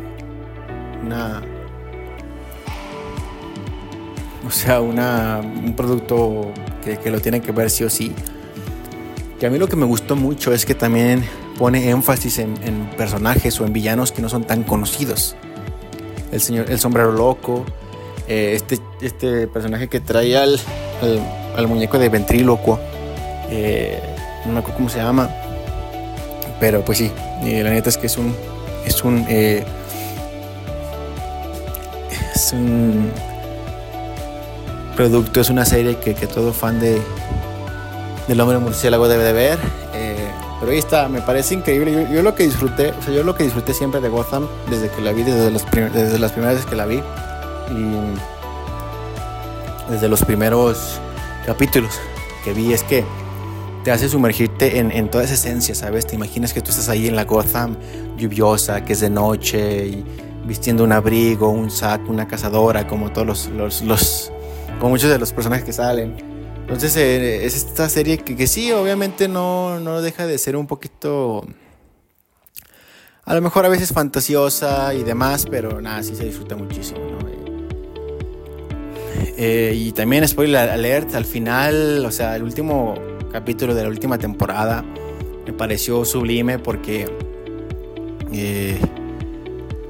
una, 1.03 1.43
o 4.47 4.51
sea, 4.51 4.81
una, 4.81 5.43
un 5.43 5.77
producto 5.77 6.51
que, 6.83 7.11
lo 7.11 7.21
tienen 7.21 7.43
que 7.43 7.53
ver 7.53 7.69
sí 7.69 7.85
o 7.85 7.91
sí. 7.91 8.15
Y 9.39 9.45
a 9.45 9.51
mí 9.51 9.59
lo 9.59 9.69
que 9.69 9.77
me 9.77 9.85
gustó 9.85 10.17
mucho 10.17 10.51
es 10.51 10.65
que 10.65 10.75
también 10.75 11.23
pone 11.59 11.91
énfasis 11.91 12.39
en, 12.39 12.55
personajes 12.97 13.61
o 13.61 13.67
en 13.67 13.75
villanos 13.75 14.13
que 14.13 14.23
no 14.23 14.31
son 14.31 14.45
tan 14.45 14.63
conocidos. 14.63 15.37
El 16.33 16.41
señor, 16.41 16.71
el 16.71 16.79
sombrero 16.79 17.13
loco, 17.13 17.67
eh, 18.29 18.53
este, 18.57 18.79
este 19.03 19.47
personaje 19.47 19.89
que 19.89 20.01
trae 20.01 20.39
al, 20.39 20.59
al, 21.55 21.69
muñeco 21.69 21.99
de 21.99 22.09
ventrílocuo, 22.09 22.81
eh, 23.51 24.14
no 24.47 24.53
me 24.53 24.59
acuerdo 24.59 24.77
cómo 24.77 24.89
se 24.89 24.99
llama, 24.99 25.31
pero 26.61 26.85
pues 26.85 26.99
sí, 26.99 27.13
la 27.43 27.71
neta 27.71 27.89
es 27.89 27.97
que 27.97 28.07
es 28.07 28.17
un, 28.17 28.35
es 28.85 29.03
un, 29.05 29.25
eh, 29.29 29.65
es 32.35 32.53
un 32.53 33.11
producto, 34.97 35.41
es 35.41 35.51
una 35.51 35.65
serie 35.65 35.97
que, 35.97 36.15
que 36.15 36.27
todo 36.27 36.53
fan 36.53 36.81
de, 36.81 37.01
del 38.29 38.41
hombre 38.41 38.59
murciélago 38.59 39.09
debe 39.09 39.25
de 39.25 39.33
ver. 39.33 39.59
Eh, 39.95 40.31
pero 40.61 40.73
ahí 40.73 40.79
está, 40.79 41.09
me 41.09 41.21
parece 41.21 41.55
increíble. 41.55 42.09
Yo, 42.13 42.23
lo 42.23 42.35
que 42.35 42.45
disfruté, 42.45 42.91
o 42.91 43.03
sea, 43.03 43.13
yo 43.13 43.23
lo 43.23 43.35
que 43.35 43.45
disfruté 43.45 43.75
siempre 43.75 44.01
de 44.01 44.09
Gotham 44.09 44.49
desde 44.71 44.89
que 44.89 45.03
la 45.03 45.13
vi, 45.13 45.23
desde, 45.23 45.51
desde 45.51 46.19
las 46.19 46.33
primeras 46.33 46.55
veces 46.55 46.71
que 46.71 46.77
la 46.77 46.87
vi. 46.87 47.03
Y 47.71 47.97
desde 49.91 50.09
los 50.09 50.25
primeros 50.25 50.99
capítulos 51.45 51.93
que 52.43 52.53
vi 52.53 52.73
es 52.73 52.83
que 52.83 53.05
te 53.85 53.93
hace 53.93 54.09
sumergirte 54.09 54.79
en, 54.79 54.91
en, 54.91 55.11
toda 55.11 55.25
esa 55.25 55.35
esencia, 55.35 55.75
¿sabes? 55.75 56.07
Te 56.07 56.15
imaginas 56.15 56.55
que 56.55 56.63
tú 56.63 56.71
estás 56.71 56.89
ahí 56.89 57.07
en 57.07 57.15
la 57.15 57.25
Gotham 57.25 57.77
lluviosa, 58.17 58.83
que 58.83 58.95
es 58.95 59.01
de 59.01 59.11
noche, 59.11 59.87
y 59.87 60.05
vistiendo 60.47 60.85
un 60.85 60.93
abrigo, 60.93 61.51
un 61.51 61.71
saco, 61.71 62.11
una 62.11 62.27
cazadora, 62.27 62.87
como 62.87 63.13
todos 63.13 63.51
los, 63.51 63.83
los, 63.83 64.33
como 64.81 64.91
muchos 64.91 65.11
de 65.11 65.19
los 65.19 65.33
personajes 65.35 65.67
que 65.67 65.75
salen. 65.75 66.17
Entonces 66.63 66.97
eh, 66.97 67.45
es 67.45 67.57
esta 67.57 67.91
serie 67.91 68.17
que, 68.17 68.35
que, 68.35 68.47
sí, 68.47 68.73
obviamente 68.73 69.29
no, 69.29 69.79
no 69.81 70.01
deja 70.01 70.27
de 70.27 70.39
ser 70.39 70.57
un 70.57 70.67
poquito... 70.67 71.47
A 73.27 73.35
lo 73.35 73.43
mejor 73.43 73.67
a 73.67 73.69
veces 73.69 73.93
fantasiosa 73.93 74.95
y 74.95 75.03
demás, 75.03 75.47
pero 75.51 75.81
nada, 75.81 76.03
sí 76.03 76.15
se 76.15 76.25
disfruta 76.25 76.57
muchísimo, 76.57 77.01
¿no? 77.01 77.35
Eh, 79.37 79.73
y 79.75 79.93
también 79.93 80.27
spoiler 80.29 80.71
alert, 80.71 81.15
al 81.15 81.25
final, 81.25 82.05
o 82.07 82.11
sea, 82.11 82.37
el 82.37 82.45
último 82.45 82.95
capítulo 83.35 83.75
de 83.75 83.83
la 83.83 83.89
última 83.89 84.17
temporada. 84.17 84.85
Me 85.45 85.53
pareció 85.53 86.05
sublime 86.05 86.61
porque 86.61 87.09
eh, 88.33 88.81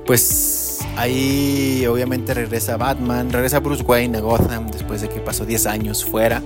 pues 0.06 0.78
ahí 0.96 1.84
obviamente 1.86 2.32
regresa 2.32 2.78
Batman, 2.78 3.30
regresa 3.30 3.60
Bruce 3.60 3.82
Wayne 3.82 4.16
a 4.16 4.22
Gotham 4.22 4.68
después 4.68 5.02
de 5.02 5.10
que 5.10 5.20
pasó 5.20 5.44
10 5.44 5.66
años 5.66 6.06
fuera, 6.06 6.42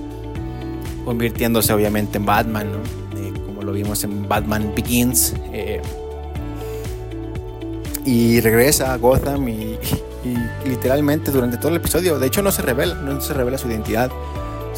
convirtiéndose 1.05 1.71
obviamente 1.71 2.17
en 2.17 2.25
Batman, 2.25 2.67
eh, 3.15 3.31
como 3.45 3.61
lo 3.61 3.71
vimos 3.71 4.03
en 4.03 4.27
Batman 4.27 4.73
Begins. 4.75 5.35
Eh, 5.53 5.81
y 8.03 8.41
regresa 8.41 8.91
a 8.91 8.97
Gotham 8.97 9.47
y, 9.47 9.77
literalmente 10.65 11.31
durante 11.31 11.55
todo 11.55 11.69
el 11.69 11.77
episodio, 11.77 12.19
de 12.19 12.27
hecho 12.27 12.41
no 12.41 12.51
se 12.51 12.61
revela, 12.61 12.95
no 12.95 13.21
se 13.21 13.33
revela 13.33 13.57
su 13.57 13.69
identidad 13.69 14.11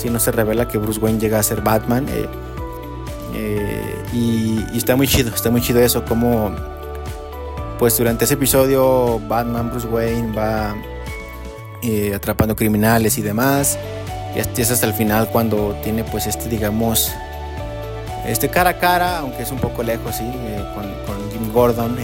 si 0.01 0.10
no 0.10 0.20
se 0.20 0.31
revela 0.31 0.67
que 0.67 0.77
Bruce 0.77 1.00
Wayne 1.00 1.20
llega 1.20 1.39
a 1.39 1.43
ser 1.43 1.62
Batman. 1.62 2.08
Eh, 2.10 2.25
eh, 3.36 4.03
y, 4.13 4.77
está 4.77 4.96
muy 4.96 5.08
chido, 5.08 5.34
está 5.34 5.50
muy 5.51 5.62
chido 5.62 5.79
eso, 5.79 6.03
como 6.03 6.51
pues 7.79 7.98
durante 7.98 8.25
ese 8.25 8.36
episodio 8.36 9.20
Batman, 9.27 9.70
Bruce 9.70 9.88
Wayne 9.88 10.36
va 10.36 10.75
eh, 11.81 12.13
atrapando 12.13 12.55
criminales 12.55 13.17
y 13.17 13.22
demás. 13.22 13.77
Y 14.36 14.62
es 14.62 14.72
hasta 14.72 14.86
el 14.86 14.93
final 14.93 15.29
cuando 15.29 15.75
tiene 15.84 16.03
pues 16.03 16.25
este, 16.25 16.48
digamos, 16.50 17.12
este 18.25 18.50
cara 18.50 18.72
a 18.72 18.79
cara, 18.79 19.20
aunque 19.20 19.43
es 19.43 19.51
un 19.51 19.60
poco 19.60 19.84
lejos, 19.84 20.15
sí, 20.15 20.31
con, 20.75 21.31
Jim 21.31 21.51
Gordon 21.53 21.96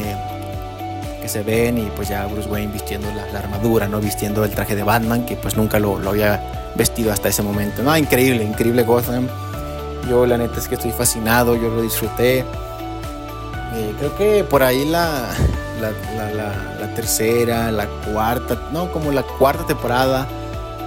que 1.22 1.30
se 1.30 1.44
ven 1.44 1.78
y 1.78 1.90
pues 1.96 2.10
ya 2.10 2.26
Bruce 2.26 2.50
Wayne 2.50 2.72
vistiendo 2.72 3.08
la, 3.14 3.40
armadura, 3.40 3.88
¿no? 3.88 4.00
Vistiendo 4.00 4.44
el 4.44 4.52
traje 4.52 4.76
de 4.76 4.84
Batman, 4.84 5.26
que 5.26 5.36
pues 5.36 5.58
nunca 5.58 5.80
lo, 5.80 6.00
lo 6.00 6.10
había 6.12 6.67
vestido 6.78 7.12
hasta 7.12 7.30
ese 7.30 7.42
momento. 7.42 7.84
No, 7.84 7.96
increíble, 7.98 8.44
increíble 8.44 8.84
Gotham. 8.84 9.28
Yo 10.10 10.26
la 10.26 10.38
neta 10.38 10.60
es 10.60 10.68
que 10.68 10.76
estoy 10.76 10.92
fascinado, 10.92 11.56
yo 11.56 11.70
lo 11.70 11.82
disfruté. 11.82 12.40
Eh, 12.40 13.94
creo 13.98 14.16
que 14.16 14.44
por 14.44 14.64
ahí 14.64 14.86
la, 14.86 15.30
la, 15.82 16.96
tercera, 16.96 17.72
la 17.72 17.86
cuarta, 18.12 18.70
no, 18.72 18.92
como 18.92 19.12
la 19.12 19.24
cuarta 19.24 19.66
temporada, 19.66 20.28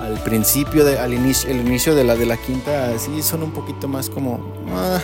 al 0.02 0.14
principio, 0.24 0.84
de, 0.84 0.98
al 0.98 1.12
inicio, 1.12 1.50
el 1.50 1.60
inicio 1.60 1.94
de 1.94 2.04
la, 2.04 2.16
de 2.16 2.26
la 2.26 2.36
quinta, 2.36 2.98
sí 2.98 3.22
son 3.22 3.42
un 3.42 3.52
poquito 3.52 3.86
más 3.86 4.08
como... 4.08 4.40
Ah, 4.74 4.98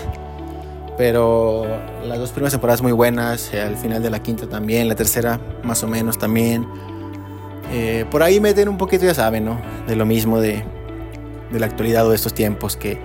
pero 0.96 1.66
las 2.04 2.18
dos 2.18 2.30
primeras 2.30 2.54
temporadas 2.54 2.80
muy 2.80 2.92
buenas, 2.92 3.52
eh, 3.52 3.60
al 3.60 3.76
final 3.76 4.02
de 4.02 4.08
la 4.08 4.20
quinta 4.20 4.48
también, 4.48 4.88
la 4.88 4.94
tercera 4.94 5.38
más 5.62 5.82
o 5.82 5.88
menos 5.88 6.18
también. 6.18 6.66
Eh, 7.70 8.06
por 8.10 8.22
ahí 8.22 8.40
meten 8.40 8.68
un 8.68 8.78
poquito, 8.78 9.04
ya 9.04 9.14
saben, 9.14 9.44
¿no? 9.44 9.60
De 9.86 9.94
lo 9.94 10.06
mismo 10.06 10.40
de, 10.40 10.64
de 11.50 11.60
la 11.60 11.66
actualidad 11.66 12.06
o 12.06 12.10
de 12.10 12.16
estos 12.16 12.34
tiempos, 12.34 12.76
que, 12.76 12.98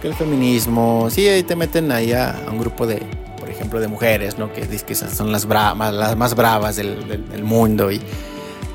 que 0.00 0.08
el 0.08 0.14
feminismo, 0.14 1.08
sí, 1.10 1.26
ahí 1.28 1.42
te 1.42 1.56
meten 1.56 1.92
ahí 1.92 2.12
a, 2.12 2.34
un 2.50 2.58
grupo 2.58 2.86
de, 2.86 3.02
por 3.38 3.48
ejemplo, 3.48 3.80
de 3.80 3.88
mujeres, 3.88 4.38
¿no? 4.38 4.52
Que 4.52 4.62
que 4.62 4.94
son 4.94 5.32
las, 5.32 5.46
bravas, 5.46 5.92
las 5.92 6.16
más 6.16 6.34
bravas 6.34 6.76
del, 6.76 7.06
del, 7.08 7.44
mundo 7.44 7.90
y, 7.90 8.00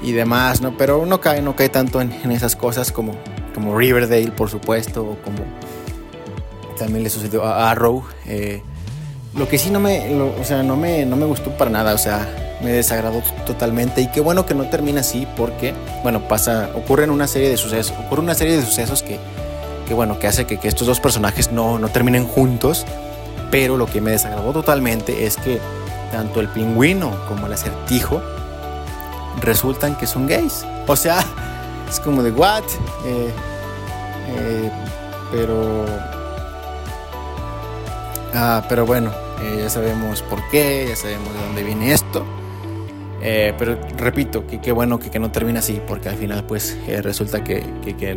y, 0.04 0.12
demás, 0.12 0.62
¿no? 0.62 0.78
Pero 0.78 1.06
no 1.06 1.22
cae, 1.22 1.42
no 1.42 1.56
cae 1.56 1.70
tanto 1.70 2.02
en, 2.02 2.12
en, 2.24 2.32
esas 2.32 2.56
cosas 2.56 2.92
como, 2.92 3.16
como 3.54 3.78
Riverdale, 3.78 4.32
por 4.32 4.50
supuesto, 4.50 5.04
o 5.04 5.16
como 5.24 5.40
también 6.78 7.04
le 7.04 7.10
sucedió 7.10 7.46
a 7.46 7.70
Arrow. 7.70 8.04
Eh, 8.26 8.64
lo 9.36 9.48
que 9.48 9.58
sí 9.58 9.70
no 9.70 9.80
me, 9.80 10.14
o 10.20 10.44
sea, 10.44 10.64
no 10.64 10.76
me, 10.76 11.06
no 11.06 11.16
me 11.16 11.26
gustó 11.26 11.52
para 11.58 11.70
nada, 11.70 11.94
o 11.94 11.98
sea, 11.98 12.28
me 12.64 12.72
desagradó 12.72 13.22
totalmente 13.46 14.02
y 14.02 14.08
qué 14.08 14.22
bueno 14.22 14.46
que 14.46 14.54
no 14.54 14.66
termina 14.66 15.02
así 15.02 15.28
porque, 15.36 15.74
bueno, 16.04 16.28
pasa, 16.28 16.70
ocurren 16.76 17.10
una 17.10 17.28
serie 17.28 17.50
de 17.50 17.58
sucesos, 17.58 17.96
ocurre 18.06 18.22
una 18.22 18.36
serie 18.36 18.58
de 18.58 18.64
sucesos 18.64 19.04
que, 19.04 19.20
que 19.88 19.94
bueno, 19.94 20.20
que 20.20 20.28
hace 20.28 20.46
que, 20.46 20.60
estos 20.68 20.88
dos 20.88 21.00
personajes 21.00 21.52
no, 21.52 21.80
no 21.80 21.90
terminen 21.90 22.28
juntos, 22.28 22.86
pero 23.50 23.78
lo 23.78 23.86
que 23.86 24.02
me 24.02 24.12
desagradó 24.12 24.54
totalmente 24.54 25.26
es 25.26 25.38
que 25.38 25.60
tanto 26.12 26.40
el 26.40 26.50
pingüino 26.50 27.16
como 27.28 27.48
el 27.48 27.54
acertijo 27.54 28.22
resultan 29.42 29.96
que 29.96 30.08
son 30.08 30.28
gays. 30.28 30.66
O 30.88 30.96
sea, 30.96 31.24
es 31.90 32.00
como 32.00 32.22
de, 32.24 32.32
¿what? 32.32 32.64
Eh, 33.06 33.32
eh, 34.30 34.72
pero... 35.32 35.86
Ah, 38.34 38.64
pero 38.70 38.86
bueno, 38.86 39.12
eh, 39.42 39.60
ya 39.64 39.70
sabemos 39.70 40.22
por 40.22 40.40
qué, 40.50 40.86
ya 40.88 40.96
sabemos 40.96 41.34
de 41.34 41.40
dónde 41.42 41.64
viene 41.64 41.92
esto. 41.92 42.26
Eh, 43.24 43.54
pero 43.58 43.78
repito, 43.98 44.48
que 44.48 44.60
qué 44.60 44.72
bueno 44.72 45.00
que, 45.00 45.20
no 45.20 45.32
termina 45.32 45.60
así, 45.60 45.80
porque 45.88 46.10
al 46.10 46.16
final 46.16 46.44
pues 46.46 46.78
eh, 46.88 47.02
resulta 47.02 47.44
que, 47.44 47.64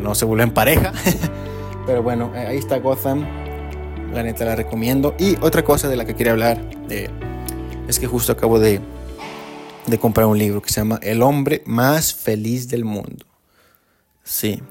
no 0.00 0.14
se 0.14 0.24
vuelven 0.24 0.50
pareja. 0.50 0.92
pero 1.86 2.02
bueno, 2.02 2.32
eh, 2.34 2.46
ahí 2.46 2.56
está 2.56 2.78
Gotham, 2.78 3.26
la 4.12 4.22
neta 4.22 4.44
la 4.44 4.56
recomiendo. 4.56 5.14
Y 5.18 5.36
otra 5.42 5.62
cosa 5.62 5.88
de 5.88 5.96
la 5.96 6.06
que 6.06 6.14
quería 6.14 6.32
hablar 6.32 6.58
es 7.86 7.98
que 7.98 8.06
justo 8.06 8.32
acabo 8.32 8.58
de, 8.58 8.80
comprar 10.00 10.26
un 10.26 10.38
libro 10.38 10.62
que 10.62 10.70
se 10.70 10.80
llama 10.80 10.98
El 11.02 11.22
hombre 11.22 11.62
más 11.66 12.14
feliz 12.14 12.68
del 12.68 12.84
mundo. 12.84 13.26
Sí. 14.22 14.62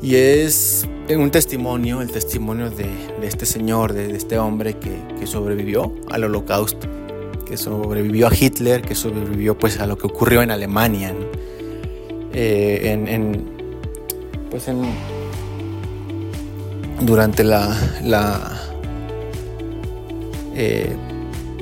Y 0.00 0.16
es 0.16 0.86
un 1.10 1.30
testimonio, 1.30 2.00
el 2.00 2.10
testimonio 2.10 2.70
de, 2.70 2.88
este 3.22 3.44
señor, 3.44 3.92
de, 3.92 4.08
de 4.08 4.16
este 4.16 4.38
hombre 4.38 4.78
que, 4.78 5.02
que 5.18 5.26
sobrevivió 5.26 5.94
al 6.10 6.24
holocausto 6.24 7.03
que 7.44 7.56
sobrevivió 7.56 8.28
a 8.28 8.32
Hitler, 8.34 8.82
que 8.82 8.94
sobrevivió 8.94 9.56
pues 9.58 9.80
a 9.80 9.86
lo 9.86 9.96
que 9.98 10.06
ocurrió 10.06 10.42
en 10.42 10.50
Alemania, 10.50 11.14
eh, 12.32 13.06
en, 13.08 13.44
pues 14.50 14.68
en, 14.68 14.82
durante 17.00 17.44
la, 17.44 17.76
la 18.02 18.60
eh, 20.54 20.96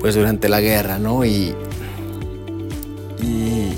pues 0.00 0.14
durante 0.14 0.48
la 0.48 0.60
guerra, 0.60 0.98
¿no? 0.98 1.24
Y, 1.24 1.54
y, 3.20 3.72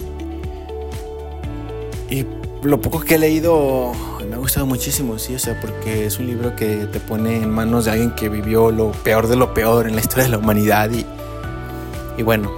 y 2.10 2.26
lo 2.62 2.80
poco 2.80 3.00
que 3.00 3.16
he 3.16 3.18
leído 3.18 3.92
me 4.28 4.36
ha 4.36 4.38
gustado 4.38 4.66
muchísimo, 4.66 5.18
sí, 5.18 5.34
o 5.34 5.38
sea, 5.38 5.60
porque 5.60 6.06
es 6.06 6.18
un 6.18 6.26
libro 6.26 6.56
que 6.56 6.86
te 6.86 6.98
pone 6.98 7.36
en 7.36 7.50
manos 7.50 7.84
de 7.84 7.92
alguien 7.92 8.12
que 8.12 8.28
vivió 8.28 8.70
lo 8.70 8.90
peor 8.90 9.28
de 9.28 9.36
lo 9.36 9.52
peor 9.52 9.86
en 9.86 9.94
la 9.94 10.00
historia 10.00 10.24
de 10.24 10.30
la 10.30 10.38
humanidad 10.38 10.90
y, 10.90 11.04
y 12.16 12.22
bueno, 12.22 12.50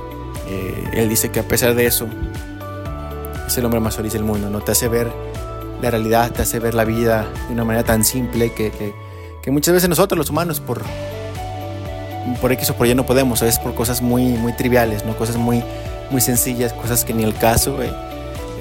eh, 0.48 0.90
él 0.92 1.08
dice 1.08 1.30
que 1.30 1.40
a 1.40 1.48
pesar 1.48 1.74
de 1.74 1.86
eso, 1.86 2.06
es 3.46 3.56
el 3.58 3.64
hombre 3.64 3.80
más 3.80 3.96
feliz 3.96 4.12
del 4.12 4.24
mundo, 4.24 4.50
¿no? 4.50 4.60
Te 4.60 4.72
hace 4.72 4.88
ver 4.88 5.10
la 5.80 5.90
realidad, 5.90 6.30
te 6.32 6.42
hace 6.42 6.58
ver 6.58 6.74
la 6.74 6.84
vida 6.84 7.26
de 7.46 7.54
una 7.54 7.64
manera 7.64 7.84
tan 7.84 8.04
simple 8.04 8.52
que, 8.52 8.72
que 9.42 9.50
muchas 9.50 9.74
veces 9.74 9.88
nosotros 9.88 10.18
los 10.18 10.30
humanos 10.30 10.60
por 10.60 10.82
por 12.40 12.52
X 12.52 12.70
o 12.70 12.74
por 12.74 12.86
Y 12.86 12.94
no 12.94 13.06
podemos, 13.06 13.42
es 13.42 13.58
por 13.58 13.74
cosas 13.74 14.02
muy, 14.02 14.24
muy 14.24 14.52
triviales, 14.52 15.04
¿no? 15.04 15.16
cosas 15.16 15.36
muy, 15.36 15.62
muy 16.10 16.20
sencillas, 16.20 16.72
cosas 16.72 17.04
que 17.04 17.14
ni 17.14 17.24
el 17.24 17.34
caso. 17.34 17.78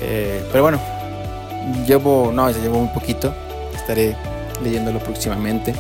Eh, 0.02 0.46
pero 0.52 0.64
bueno, 0.64 0.80
llevo, 1.88 2.32
no, 2.34 2.50
ya 2.50 2.60
llevo 2.60 2.78
un 2.78 2.94
poquito, 2.94 3.34
estaré 3.76 4.16
leyéndolo 4.64 5.00
próximamente. 5.00 5.74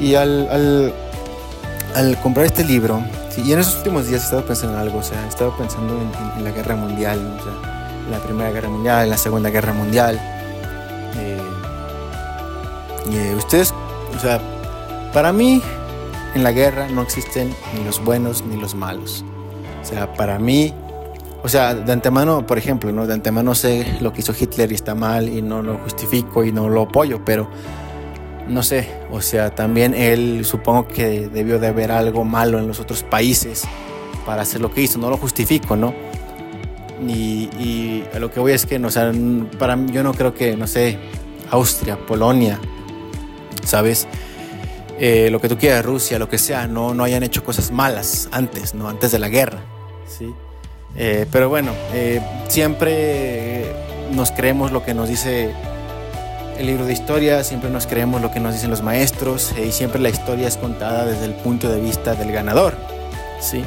Y 0.00 0.14
al, 0.14 0.92
al 1.94 2.16
comprar 2.18 2.46
este 2.46 2.64
libro, 2.64 3.02
y 3.38 3.52
en 3.52 3.58
esos 3.58 3.76
últimos 3.76 4.06
días 4.06 4.22
he 4.22 4.24
estado 4.24 4.44
pensando 4.44 4.74
en 4.74 4.80
algo, 4.80 4.98
o 4.98 5.02
sea, 5.02 5.24
he 5.24 5.28
estado 5.28 5.56
pensando 5.56 5.94
en, 6.36 6.44
la 6.44 6.50
guerra 6.50 6.76
mundial, 6.76 7.18
o 7.38 7.42
sea, 7.42 8.00
en 8.04 8.10
la 8.10 8.18
Primera 8.18 8.50
Guerra 8.50 8.68
Mundial, 8.68 9.04
en 9.04 9.10
la 9.10 9.18
Segunda 9.18 9.50
Guerra 9.50 9.72
Mundial. 9.72 10.16
Eh, 11.16 11.40
eh, 13.10 13.34
ustedes, 13.36 13.72
o 14.14 14.20
sea, 14.20 14.40
para 15.12 15.32
mí 15.32 15.62
en 16.34 16.42
la 16.42 16.52
guerra 16.52 16.88
no 16.88 17.02
existen 17.02 17.54
ni 17.74 17.84
los 17.84 18.02
buenos 18.04 18.44
ni 18.44 18.56
los 18.56 18.74
malos. 18.74 19.24
O 19.82 19.84
sea, 19.84 20.12
para 20.14 20.38
mí, 20.38 20.72
o 21.42 21.48
sea, 21.48 21.74
de 21.74 21.92
antemano, 21.92 22.46
por 22.46 22.58
ejemplo, 22.58 22.92
¿no? 22.92 23.06
De 23.06 23.14
antemano 23.14 23.54
sé 23.54 23.98
lo 24.00 24.12
que 24.12 24.20
hizo 24.20 24.34
Hitler 24.38 24.72
y 24.72 24.74
está 24.74 24.94
mal 24.94 25.28
y 25.28 25.42
no 25.42 25.62
lo 25.62 25.78
justifico 25.78 26.44
y 26.44 26.52
no 26.52 26.68
lo 26.68 26.82
apoyo, 26.82 27.24
pero 27.24 27.48
no 28.48 28.62
sé, 28.62 28.88
o 29.10 29.20
sea, 29.20 29.50
también 29.54 29.94
él 29.94 30.44
supongo 30.44 30.86
que 30.88 31.28
debió 31.28 31.58
de 31.58 31.68
haber 31.68 31.90
algo 31.90 32.24
malo 32.24 32.58
en 32.58 32.66
los 32.66 32.80
otros 32.80 33.02
países 33.02 33.64
para 34.26 34.42
hacer 34.42 34.60
lo 34.60 34.72
que 34.72 34.82
hizo, 34.82 34.98
no 34.98 35.10
lo 35.10 35.16
justifico, 35.16 35.76
¿no? 35.76 35.94
Y, 37.06 38.04
a 38.14 38.18
lo 38.18 38.30
que 38.30 38.40
voy 38.40 38.52
es 38.52 38.66
que, 38.66 38.78
no, 38.78 38.88
o 38.88 38.90
sea, 38.90 39.12
para 39.58 39.76
mí, 39.76 39.90
yo 39.92 40.02
no 40.02 40.14
creo 40.14 40.34
que, 40.34 40.56
no 40.56 40.66
sé, 40.66 40.98
Austria, 41.50 41.98
Polonia, 41.98 42.58
¿sabes? 43.64 44.06
Eh, 44.98 45.28
lo 45.30 45.40
que 45.40 45.48
tú 45.48 45.58
quieras, 45.58 45.84
Rusia, 45.84 46.18
lo 46.18 46.28
que 46.28 46.38
sea, 46.38 46.66
no, 46.66 46.94
no 46.94 47.04
hayan 47.04 47.22
hecho 47.22 47.44
cosas 47.44 47.70
malas 47.70 48.28
antes, 48.32 48.74
¿no? 48.74 48.88
Antes 48.88 49.12
de 49.12 49.18
la 49.18 49.28
guerra, 49.28 49.58
¿sí? 50.06 50.32
Eh, 50.96 51.26
pero 51.30 51.48
bueno, 51.48 51.72
eh, 51.92 52.20
siempre 52.48 53.66
nos 54.12 54.30
creemos 54.30 54.70
lo 54.70 54.84
que 54.84 54.94
nos 54.94 55.08
dice 55.08 55.52
el 56.58 56.66
libro 56.66 56.86
de 56.86 56.92
historia, 56.92 57.42
siempre 57.44 57.70
nos 57.70 57.86
creemos 57.86 58.20
lo 58.22 58.30
que 58.30 58.40
nos 58.40 58.54
dicen 58.54 58.70
los 58.70 58.82
maestros 58.82 59.52
y 59.58 59.72
siempre 59.72 60.00
la 60.00 60.08
historia 60.08 60.48
es 60.48 60.56
contada 60.56 61.04
desde 61.04 61.24
el 61.24 61.34
punto 61.34 61.68
de 61.68 61.80
vista 61.80 62.14
del 62.14 62.32
ganador, 62.32 62.74
¿sí? 63.40 63.64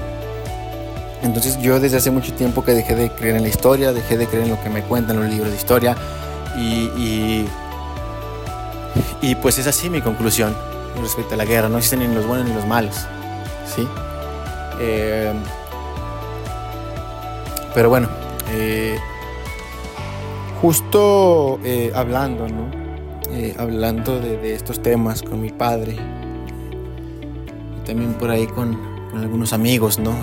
Entonces 1.24 1.60
yo 1.60 1.79
desde 1.79 1.98
hace 1.98 2.12
mucho 2.12 2.34
tiempo 2.34 2.63
que 2.63 2.74
dejé 2.74 2.96
de 2.96 3.10
creer 3.10 3.36
en 3.38 3.44
la 3.44 3.50
historia, 3.50 3.91
dejé 3.91 4.17
de 4.17 4.27
creer 4.27 4.46
en 4.46 4.51
lo 4.51 4.62
que 4.62 4.70
me 4.70 4.84
cuentan 4.84 5.20
los 5.20 5.29
libros 5.29 5.50
de 5.50 5.58
historia 5.58 5.96
y, 6.56 7.46
y, 9.22 9.36
pues 9.41 9.58
es 9.58 9.67
así 9.67 9.89
mi 9.89 10.01
conclusión 10.01 10.56
respecto 11.01 11.34
a 11.34 11.38
la 11.38 11.46
guerra. 11.46 11.70
No 11.70 11.77
existen 11.77 12.00
ni 12.00 12.13
los 12.13 12.25
buenos 12.25 12.48
ni 12.48 12.53
los 12.53 12.65
malos. 12.65 12.96
¿sí? 13.75 13.88
Eh, 14.79 15.34
pero 17.74 17.89
bueno, 17.89 18.08
eh, 18.51 18.98
justo 20.62 21.60
eh, 21.63 21.91
hablando, 21.94 22.48
¿no? 22.48 22.76
Hablando 23.58 24.20
de, 24.20 24.53
estos 24.53 24.82
temas 24.82 25.24
con 25.24 25.41
mi 25.41 25.51
padre 25.51 25.96
y 27.77 27.86
también 27.86 28.13
por 28.13 28.29
ahí 28.29 28.48
con, 28.48 28.77
algunos 29.15 29.53
amigos, 29.53 29.98
¿no? 29.98 30.15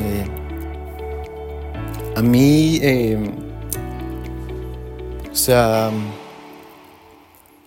a 2.17 2.23
mí, 2.23 2.81
o 5.33 5.35
sea, 5.35 5.91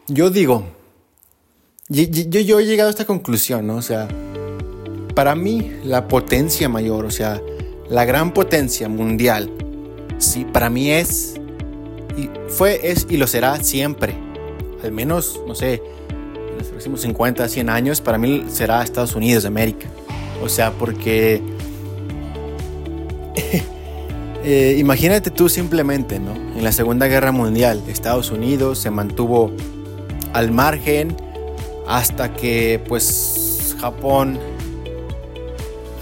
yo 0.08 0.30
digo, 0.30 0.64
yo, 1.90 2.04
yo, 2.04 2.60
he 2.60 2.66
llegado 2.66 2.88
a 2.88 2.92
esta 2.92 3.06
conclusión, 3.06 3.68
¿no? 3.68 3.76
O 3.76 3.82
sea, 3.82 4.08
para 5.16 5.36
mí 5.36 5.72
la 5.84 6.08
potencia 6.08 6.70
mayor, 6.70 7.06
o 7.06 7.12
sea, 7.12 7.42
la 7.90 8.06
gran 8.06 8.34
potencia 8.34 8.88
mundial, 8.88 9.52
sí, 10.18 10.46
para 10.46 10.70
mí 10.70 10.92
es, 10.92 11.36
y 12.18 12.30
fue, 12.50 12.80
es 12.84 13.08
y 13.10 13.18
lo 13.18 13.28
será 13.28 13.64
siempre. 13.64 14.27
Al 14.84 14.92
menos, 14.92 15.42
no 15.48 15.56
sé, 15.56 15.82
en 16.10 16.58
los 16.58 16.68
próximos 16.68 17.02
50, 17.02 17.48
100 17.48 17.70
años, 17.70 18.02
para 18.02 18.18
mí 18.18 18.46
será 18.50 18.84
Estados 18.84 19.16
Unidos 19.16 19.44
de 19.44 19.48
América. 19.48 19.88
O 20.44 20.50
sea, 20.50 20.72
porque... 20.72 21.42
eh, 24.44 24.76
imagínate 24.80 25.32
tú 25.32 25.50
simplemente, 25.50 26.20
¿no? 26.20 26.34
En 26.36 26.64
la 26.64 26.72
Segunda 26.72 27.08
Guerra 27.08 27.32
Mundial, 27.32 27.84
Estados 27.88 28.32
Unidos 28.32 28.80
se 28.80 28.92
mantuvo 28.92 29.52
al 30.34 30.52
margen 30.52 31.16
hasta 31.88 32.34
que 32.34 32.84
pues 32.88 33.76
Japón 33.80 34.40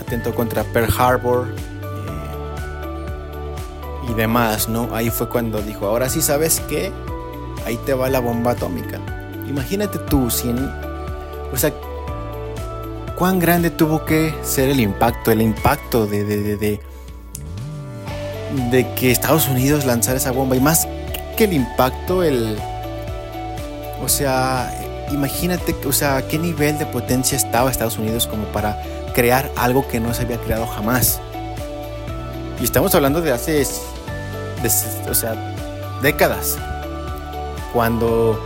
atentó 0.02 0.34
contra 0.34 0.64
Pearl 0.64 0.90
Harbor 0.98 1.48
eh, 1.48 1.62
y 4.10 4.14
demás, 4.14 4.70
¿no? 4.70 4.90
Ahí 4.94 5.10
fue 5.10 5.30
cuando 5.30 5.62
dijo, 5.62 5.86
ahora 5.88 6.10
sí 6.10 6.22
sabes 6.22 6.62
qué, 6.70 6.92
ahí 7.66 7.78
te 7.86 7.94
va 7.94 8.10
la 8.10 8.20
bomba 8.20 8.52
atómica. 8.52 9.00
Imagínate 9.48 10.00
tú, 10.00 10.30
si 10.30 10.50
o 10.50 11.58
sea, 11.58 11.74
cuán 13.18 13.40
grande 13.40 13.70
tuvo 13.70 14.06
que 14.06 14.34
ser 14.44 14.70
el 14.70 14.80
impacto, 14.80 15.32
el 15.32 15.42
impacto 15.42 16.08
de, 16.08 16.24
de, 16.24 16.80
de 18.72 18.94
que 18.96 19.12
Estados 19.12 19.48
Unidos 19.48 19.86
lanzara 19.86 20.18
esa 20.18 20.32
bomba 20.32 20.56
y 20.56 20.60
más 20.60 20.88
que 21.38 21.46
el 21.46 21.54
impacto, 21.54 22.24
el, 22.24 22.58
o 24.04 24.10
sea, 24.10 24.72
imagínate, 25.12 25.76
o 25.88 25.92
sea, 25.92 26.28
qué 26.28 26.38
nivel 26.38 26.78
de 26.78 26.86
potencia 26.86 27.38
estaba 27.38 27.72
Estados 27.72 27.98
Unidos 27.98 28.28
como 28.28 28.46
para 28.46 28.82
crear 29.14 29.50
algo 29.56 29.88
que 29.88 30.00
no 30.00 30.14
se 30.14 30.24
había 30.24 30.38
creado 30.38 30.68
jamás. 30.68 31.20
Y 32.60 32.64
estamos 32.64 32.94
hablando 32.96 33.22
de 33.22 33.32
hace, 33.32 33.66
o 35.10 35.14
sea, 35.14 35.56
décadas, 36.02 36.58
cuando 37.76 38.40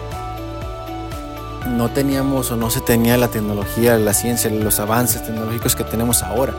no 1.68 1.92
teníamos 1.92 2.50
o 2.50 2.56
no 2.56 2.72
se 2.72 2.82
tenía 2.82 3.16
la 3.16 3.28
tecnología, 3.28 3.96
la 4.00 4.16
ciencia, 4.16 4.50
los 4.50 4.80
avances 4.80 5.24
tecnológicos 5.24 5.76
que 5.76 5.84
tenemos 5.84 6.24
ahora. 6.24 6.56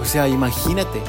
O 0.00 0.06
sea, 0.06 0.26
imagínate, 0.26 1.02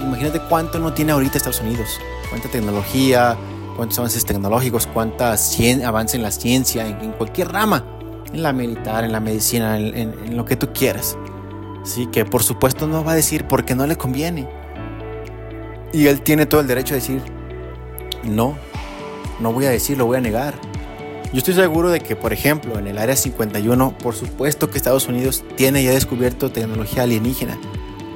imagínate 0.00 0.40
cuánto 0.48 0.80
no 0.80 0.92
tiene 0.92 1.12
ahorita 1.12 1.38
Estados 1.38 1.60
Unidos, 1.60 1.88
cuánta 2.28 2.48
tecnología, 2.48 3.36
cuántos 3.76 4.00
avances 4.00 4.24
tecnológicos, 4.24 4.88
cuánta 4.88 5.36
avance 5.86 6.16
en 6.16 6.24
la 6.24 6.32
ciencia, 6.32 6.88
en, 6.88 7.12
cualquier 7.12 7.52
rama, 7.52 7.84
en 8.32 8.42
la 8.42 8.52
militar, 8.52 9.04
en 9.04 9.12
la 9.12 9.20
medicina, 9.20 9.78
en, 9.78 10.36
lo 10.36 10.44
que 10.44 10.56
tú 10.56 10.72
quieras. 10.72 11.16
Sí, 11.84 12.08
que 12.08 12.24
por 12.24 12.42
supuesto 12.42 12.88
no 12.88 13.04
va 13.04 13.12
a 13.12 13.14
decir 13.14 13.46
porque 13.46 13.76
no 13.76 13.86
le 13.86 13.94
conviene. 13.94 14.48
Y 15.92 16.08
él 16.08 16.20
tiene 16.22 16.46
todo 16.46 16.60
el 16.60 16.66
derecho 16.66 16.94
a 16.94 16.96
decir, 16.96 17.22
no, 18.24 18.56
no 19.40 19.52
voy 19.52 19.66
a 19.66 19.70
decir, 19.70 19.98
lo 19.98 20.06
voy 20.06 20.18
a 20.18 20.20
negar. 20.20 20.54
Yo 21.32 21.38
estoy 21.38 21.54
seguro 21.54 21.90
de 21.90 22.00
que, 22.00 22.14
por 22.14 22.32
ejemplo, 22.32 22.78
en 22.78 22.86
el 22.86 22.98
Área 22.98 23.16
51, 23.16 23.96
por 23.98 24.14
supuesto 24.14 24.70
que 24.70 24.76
Estados 24.76 25.08
Unidos 25.08 25.44
tiene 25.56 25.82
ya 25.82 25.90
descubierto 25.92 26.50
tecnología 26.52 27.04
alienígena. 27.04 27.58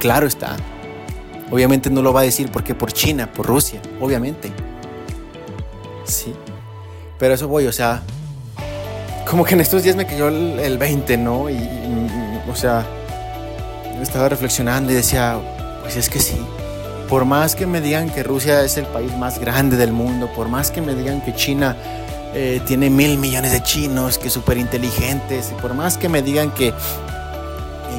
Claro 0.00 0.26
está. 0.26 0.56
Obviamente 1.50 1.88
no 1.88 2.02
lo 2.02 2.12
va 2.12 2.20
a 2.20 2.24
decir 2.24 2.50
porque 2.52 2.74
por 2.74 2.92
China, 2.92 3.32
por 3.32 3.46
Rusia, 3.46 3.80
obviamente. 4.00 4.52
Sí. 6.04 6.34
Pero 7.18 7.34
eso 7.34 7.48
voy, 7.48 7.66
o 7.66 7.72
sea, 7.72 8.02
como 9.28 9.44
que 9.44 9.54
en 9.54 9.60
estos 9.60 9.82
días 9.82 9.96
me 9.96 10.06
cayó 10.06 10.28
el, 10.28 10.76
20, 10.76 11.16
¿no? 11.16 11.48
Y, 11.48 11.56
o 12.50 12.54
sea, 12.54 12.86
estaba 14.02 14.28
reflexionando 14.28 14.92
y 14.92 14.94
decía, 14.94 15.38
pues 15.82 15.96
es 15.96 16.10
que 16.10 16.20
sí. 16.20 16.38
Por 17.08 17.24
más 17.24 17.54
que 17.54 17.66
me 17.66 17.80
digan 17.80 18.10
que 18.10 18.22
Rusia 18.22 18.62
es 18.62 18.76
el 18.76 18.86
país 18.86 19.16
más 19.16 19.38
grande 19.38 19.76
del 19.76 19.92
mundo, 19.92 20.28
por 20.34 20.48
más 20.48 20.70
que 20.70 20.80
me 20.80 20.94
digan 20.94 21.20
que 21.22 21.34
China 21.34 21.76
eh, 22.34 22.60
tiene 22.66 22.90
mil 22.90 23.18
millones 23.18 23.52
de 23.52 23.62
chinos, 23.62 24.18
que 24.18 24.28
súper 24.28 24.58
inteligentes, 24.58 25.52
y 25.52 25.60
por 25.60 25.74
más 25.74 25.98
que 25.98 26.08
me 26.08 26.22
digan 26.22 26.50
que, 26.52 26.68
eh, 26.68 26.74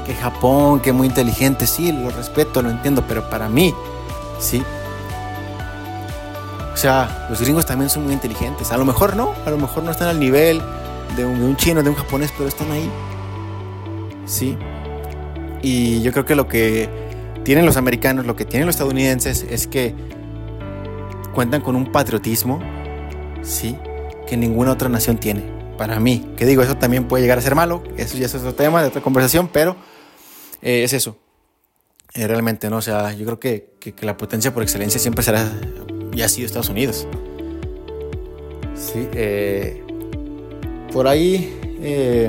que 0.05 0.13
Japón, 0.15 0.81
que 0.81 0.91
muy 0.91 1.07
inteligente, 1.07 1.67
sí, 1.67 1.91
lo 1.91 2.09
respeto, 2.09 2.61
lo 2.61 2.69
entiendo, 2.69 3.03
pero 3.07 3.29
para 3.29 3.47
mí, 3.47 3.73
sí, 4.39 4.61
o 6.77 6.79
sea, 6.79 7.25
los 7.27 7.41
gringos 7.41 7.65
también 7.65 7.89
son 7.89 8.03
muy 8.03 8.13
inteligentes. 8.13 8.71
A 8.71 8.77
lo 8.77 8.85
mejor 8.85 9.15
no, 9.15 9.33
a 9.47 9.49
lo 9.49 9.57
mejor 9.57 9.81
no 9.81 9.89
están 9.89 10.09
al 10.09 10.19
nivel 10.19 10.61
de 11.15 11.25
un, 11.25 11.55
chino, 11.55 11.81
de 11.81 11.89
un 11.89 11.95
japonés, 11.95 12.31
pero 12.37 12.47
están 12.47 12.71
ahí. 12.71 12.87
Sí. 14.27 14.55
Y 15.63 16.03
yo 16.03 16.11
creo 16.11 16.23
que 16.23 16.35
lo 16.35 16.47
que 16.47 16.87
tienen 17.47 17.65
los 17.65 17.77
americanos, 17.77 18.25
lo 18.25 18.35
que 18.35 18.43
tienen 18.43 18.65
los 18.65 18.75
estadounidenses 18.75 19.45
es 19.49 19.67
que 19.67 19.95
cuentan 21.33 21.61
con 21.61 21.77
un 21.77 21.93
patriotismo, 21.93 22.59
sí, 23.41 23.77
que 24.27 24.35
ninguna 24.35 24.73
otra 24.73 24.89
nación 24.89 25.17
tiene. 25.17 25.43
Para 25.77 25.97
mí, 26.01 26.29
que 26.35 26.45
digo, 26.45 26.61
eso 26.61 26.75
también 26.75 27.07
puede 27.07 27.23
llegar 27.23 27.37
a 27.37 27.41
ser 27.41 27.55
malo, 27.55 27.83
eso 27.95 28.17
ya 28.17 28.25
es 28.25 28.35
otro 28.35 28.53
tema 28.53 28.81
de 28.81 28.89
otra 28.89 29.01
conversación, 29.01 29.47
pero 29.47 29.77
eh, 30.61 30.83
es 30.83 30.91
eso. 30.91 31.15
Eh, 32.15 32.27
realmente, 32.27 32.69
¿no? 32.69 32.79
O 32.79 32.81
sea, 32.81 33.13
yo 33.13 33.23
creo 33.23 33.39
que, 33.39 33.77
que 33.79 34.05
la 34.05 34.17
potencia 34.17 34.53
por 34.53 34.61
excelencia 34.61 34.99
siempre 34.99 35.23
será 35.23 35.49
y 36.11 36.23
ha 36.23 36.27
sido 36.27 36.47
Estados 36.47 36.67
Unidos. 36.67 37.07
Sí, 38.75 39.07
eh, 39.13 39.85
por 40.91 41.07
ahí, 41.07 42.27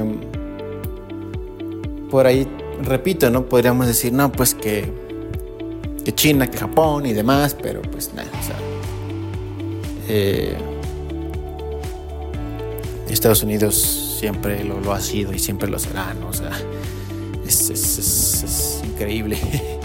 por 2.09 2.25
ahí, 2.25 2.47
repito, 2.85 3.31
¿no? 3.31 3.49
Podríamos 3.49 3.89
decir, 3.89 4.13
no, 4.13 4.31
pues 4.31 4.55
que, 4.55 5.08
que 6.09 6.15
China, 6.15 6.47
que 6.47 6.57
Japón 6.57 7.05
y 7.05 7.13
demás, 7.13 7.55
pero 7.61 7.83
pues 7.83 8.15
nada, 8.15 8.31
o 8.31 8.43
sea, 8.43 8.57
eh, 10.09 10.57
Estados 13.11 13.43
Unidos 13.43 14.17
siempre 14.19 14.65
lo, 14.65 14.91
ha 14.95 15.01
sido 15.01 15.35
y 15.35 15.39
siempre 15.39 15.69
lo 15.69 15.79
será, 15.79 16.15
¿no? 16.15 16.29
O 16.29 16.33
sea, 16.33 16.51
es, 17.47 18.83
increíble. 18.85 19.39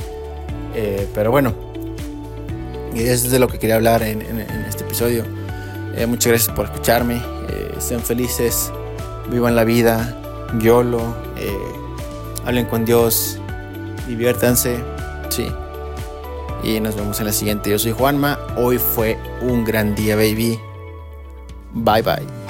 Eh, 0.76 1.08
pero 1.14 1.30
bueno, 1.30 1.54
es 2.96 3.30
de 3.30 3.38
lo 3.38 3.48
que 3.48 3.60
quería 3.60 3.76
hablar 3.76 4.02
en, 4.02 4.24
este 4.68 4.84
episodio. 4.84 5.24
Eh, 5.96 6.08
muchas 6.08 6.32
gracias 6.32 6.56
por 6.56 6.66
escucharme. 6.66 7.22
sean 7.78 8.02
felices, 8.02 8.72
vivan 9.30 9.56
la 9.56 9.66
vida, 9.66 10.50
YOLO, 10.60 11.16
hablen 12.44 12.66
con 12.66 12.86
Dios, 12.86 13.38
diviértanse, 14.08 14.84
sí. 15.30 15.46
Y 16.64 16.80
nos 16.80 16.96
vemos 16.96 17.20
en 17.20 17.26
la 17.26 17.34
siguiente. 17.34 17.70
Yo 17.70 17.80
soy 17.80 17.92
Juanma. 17.92 18.40
Hoy 18.58 18.78
fue 18.78 19.18
un 19.42 19.64
gran 19.66 19.96
día, 19.96 20.16
baby. 20.16 20.60
Bye 21.74 22.02
bye. 22.02 22.43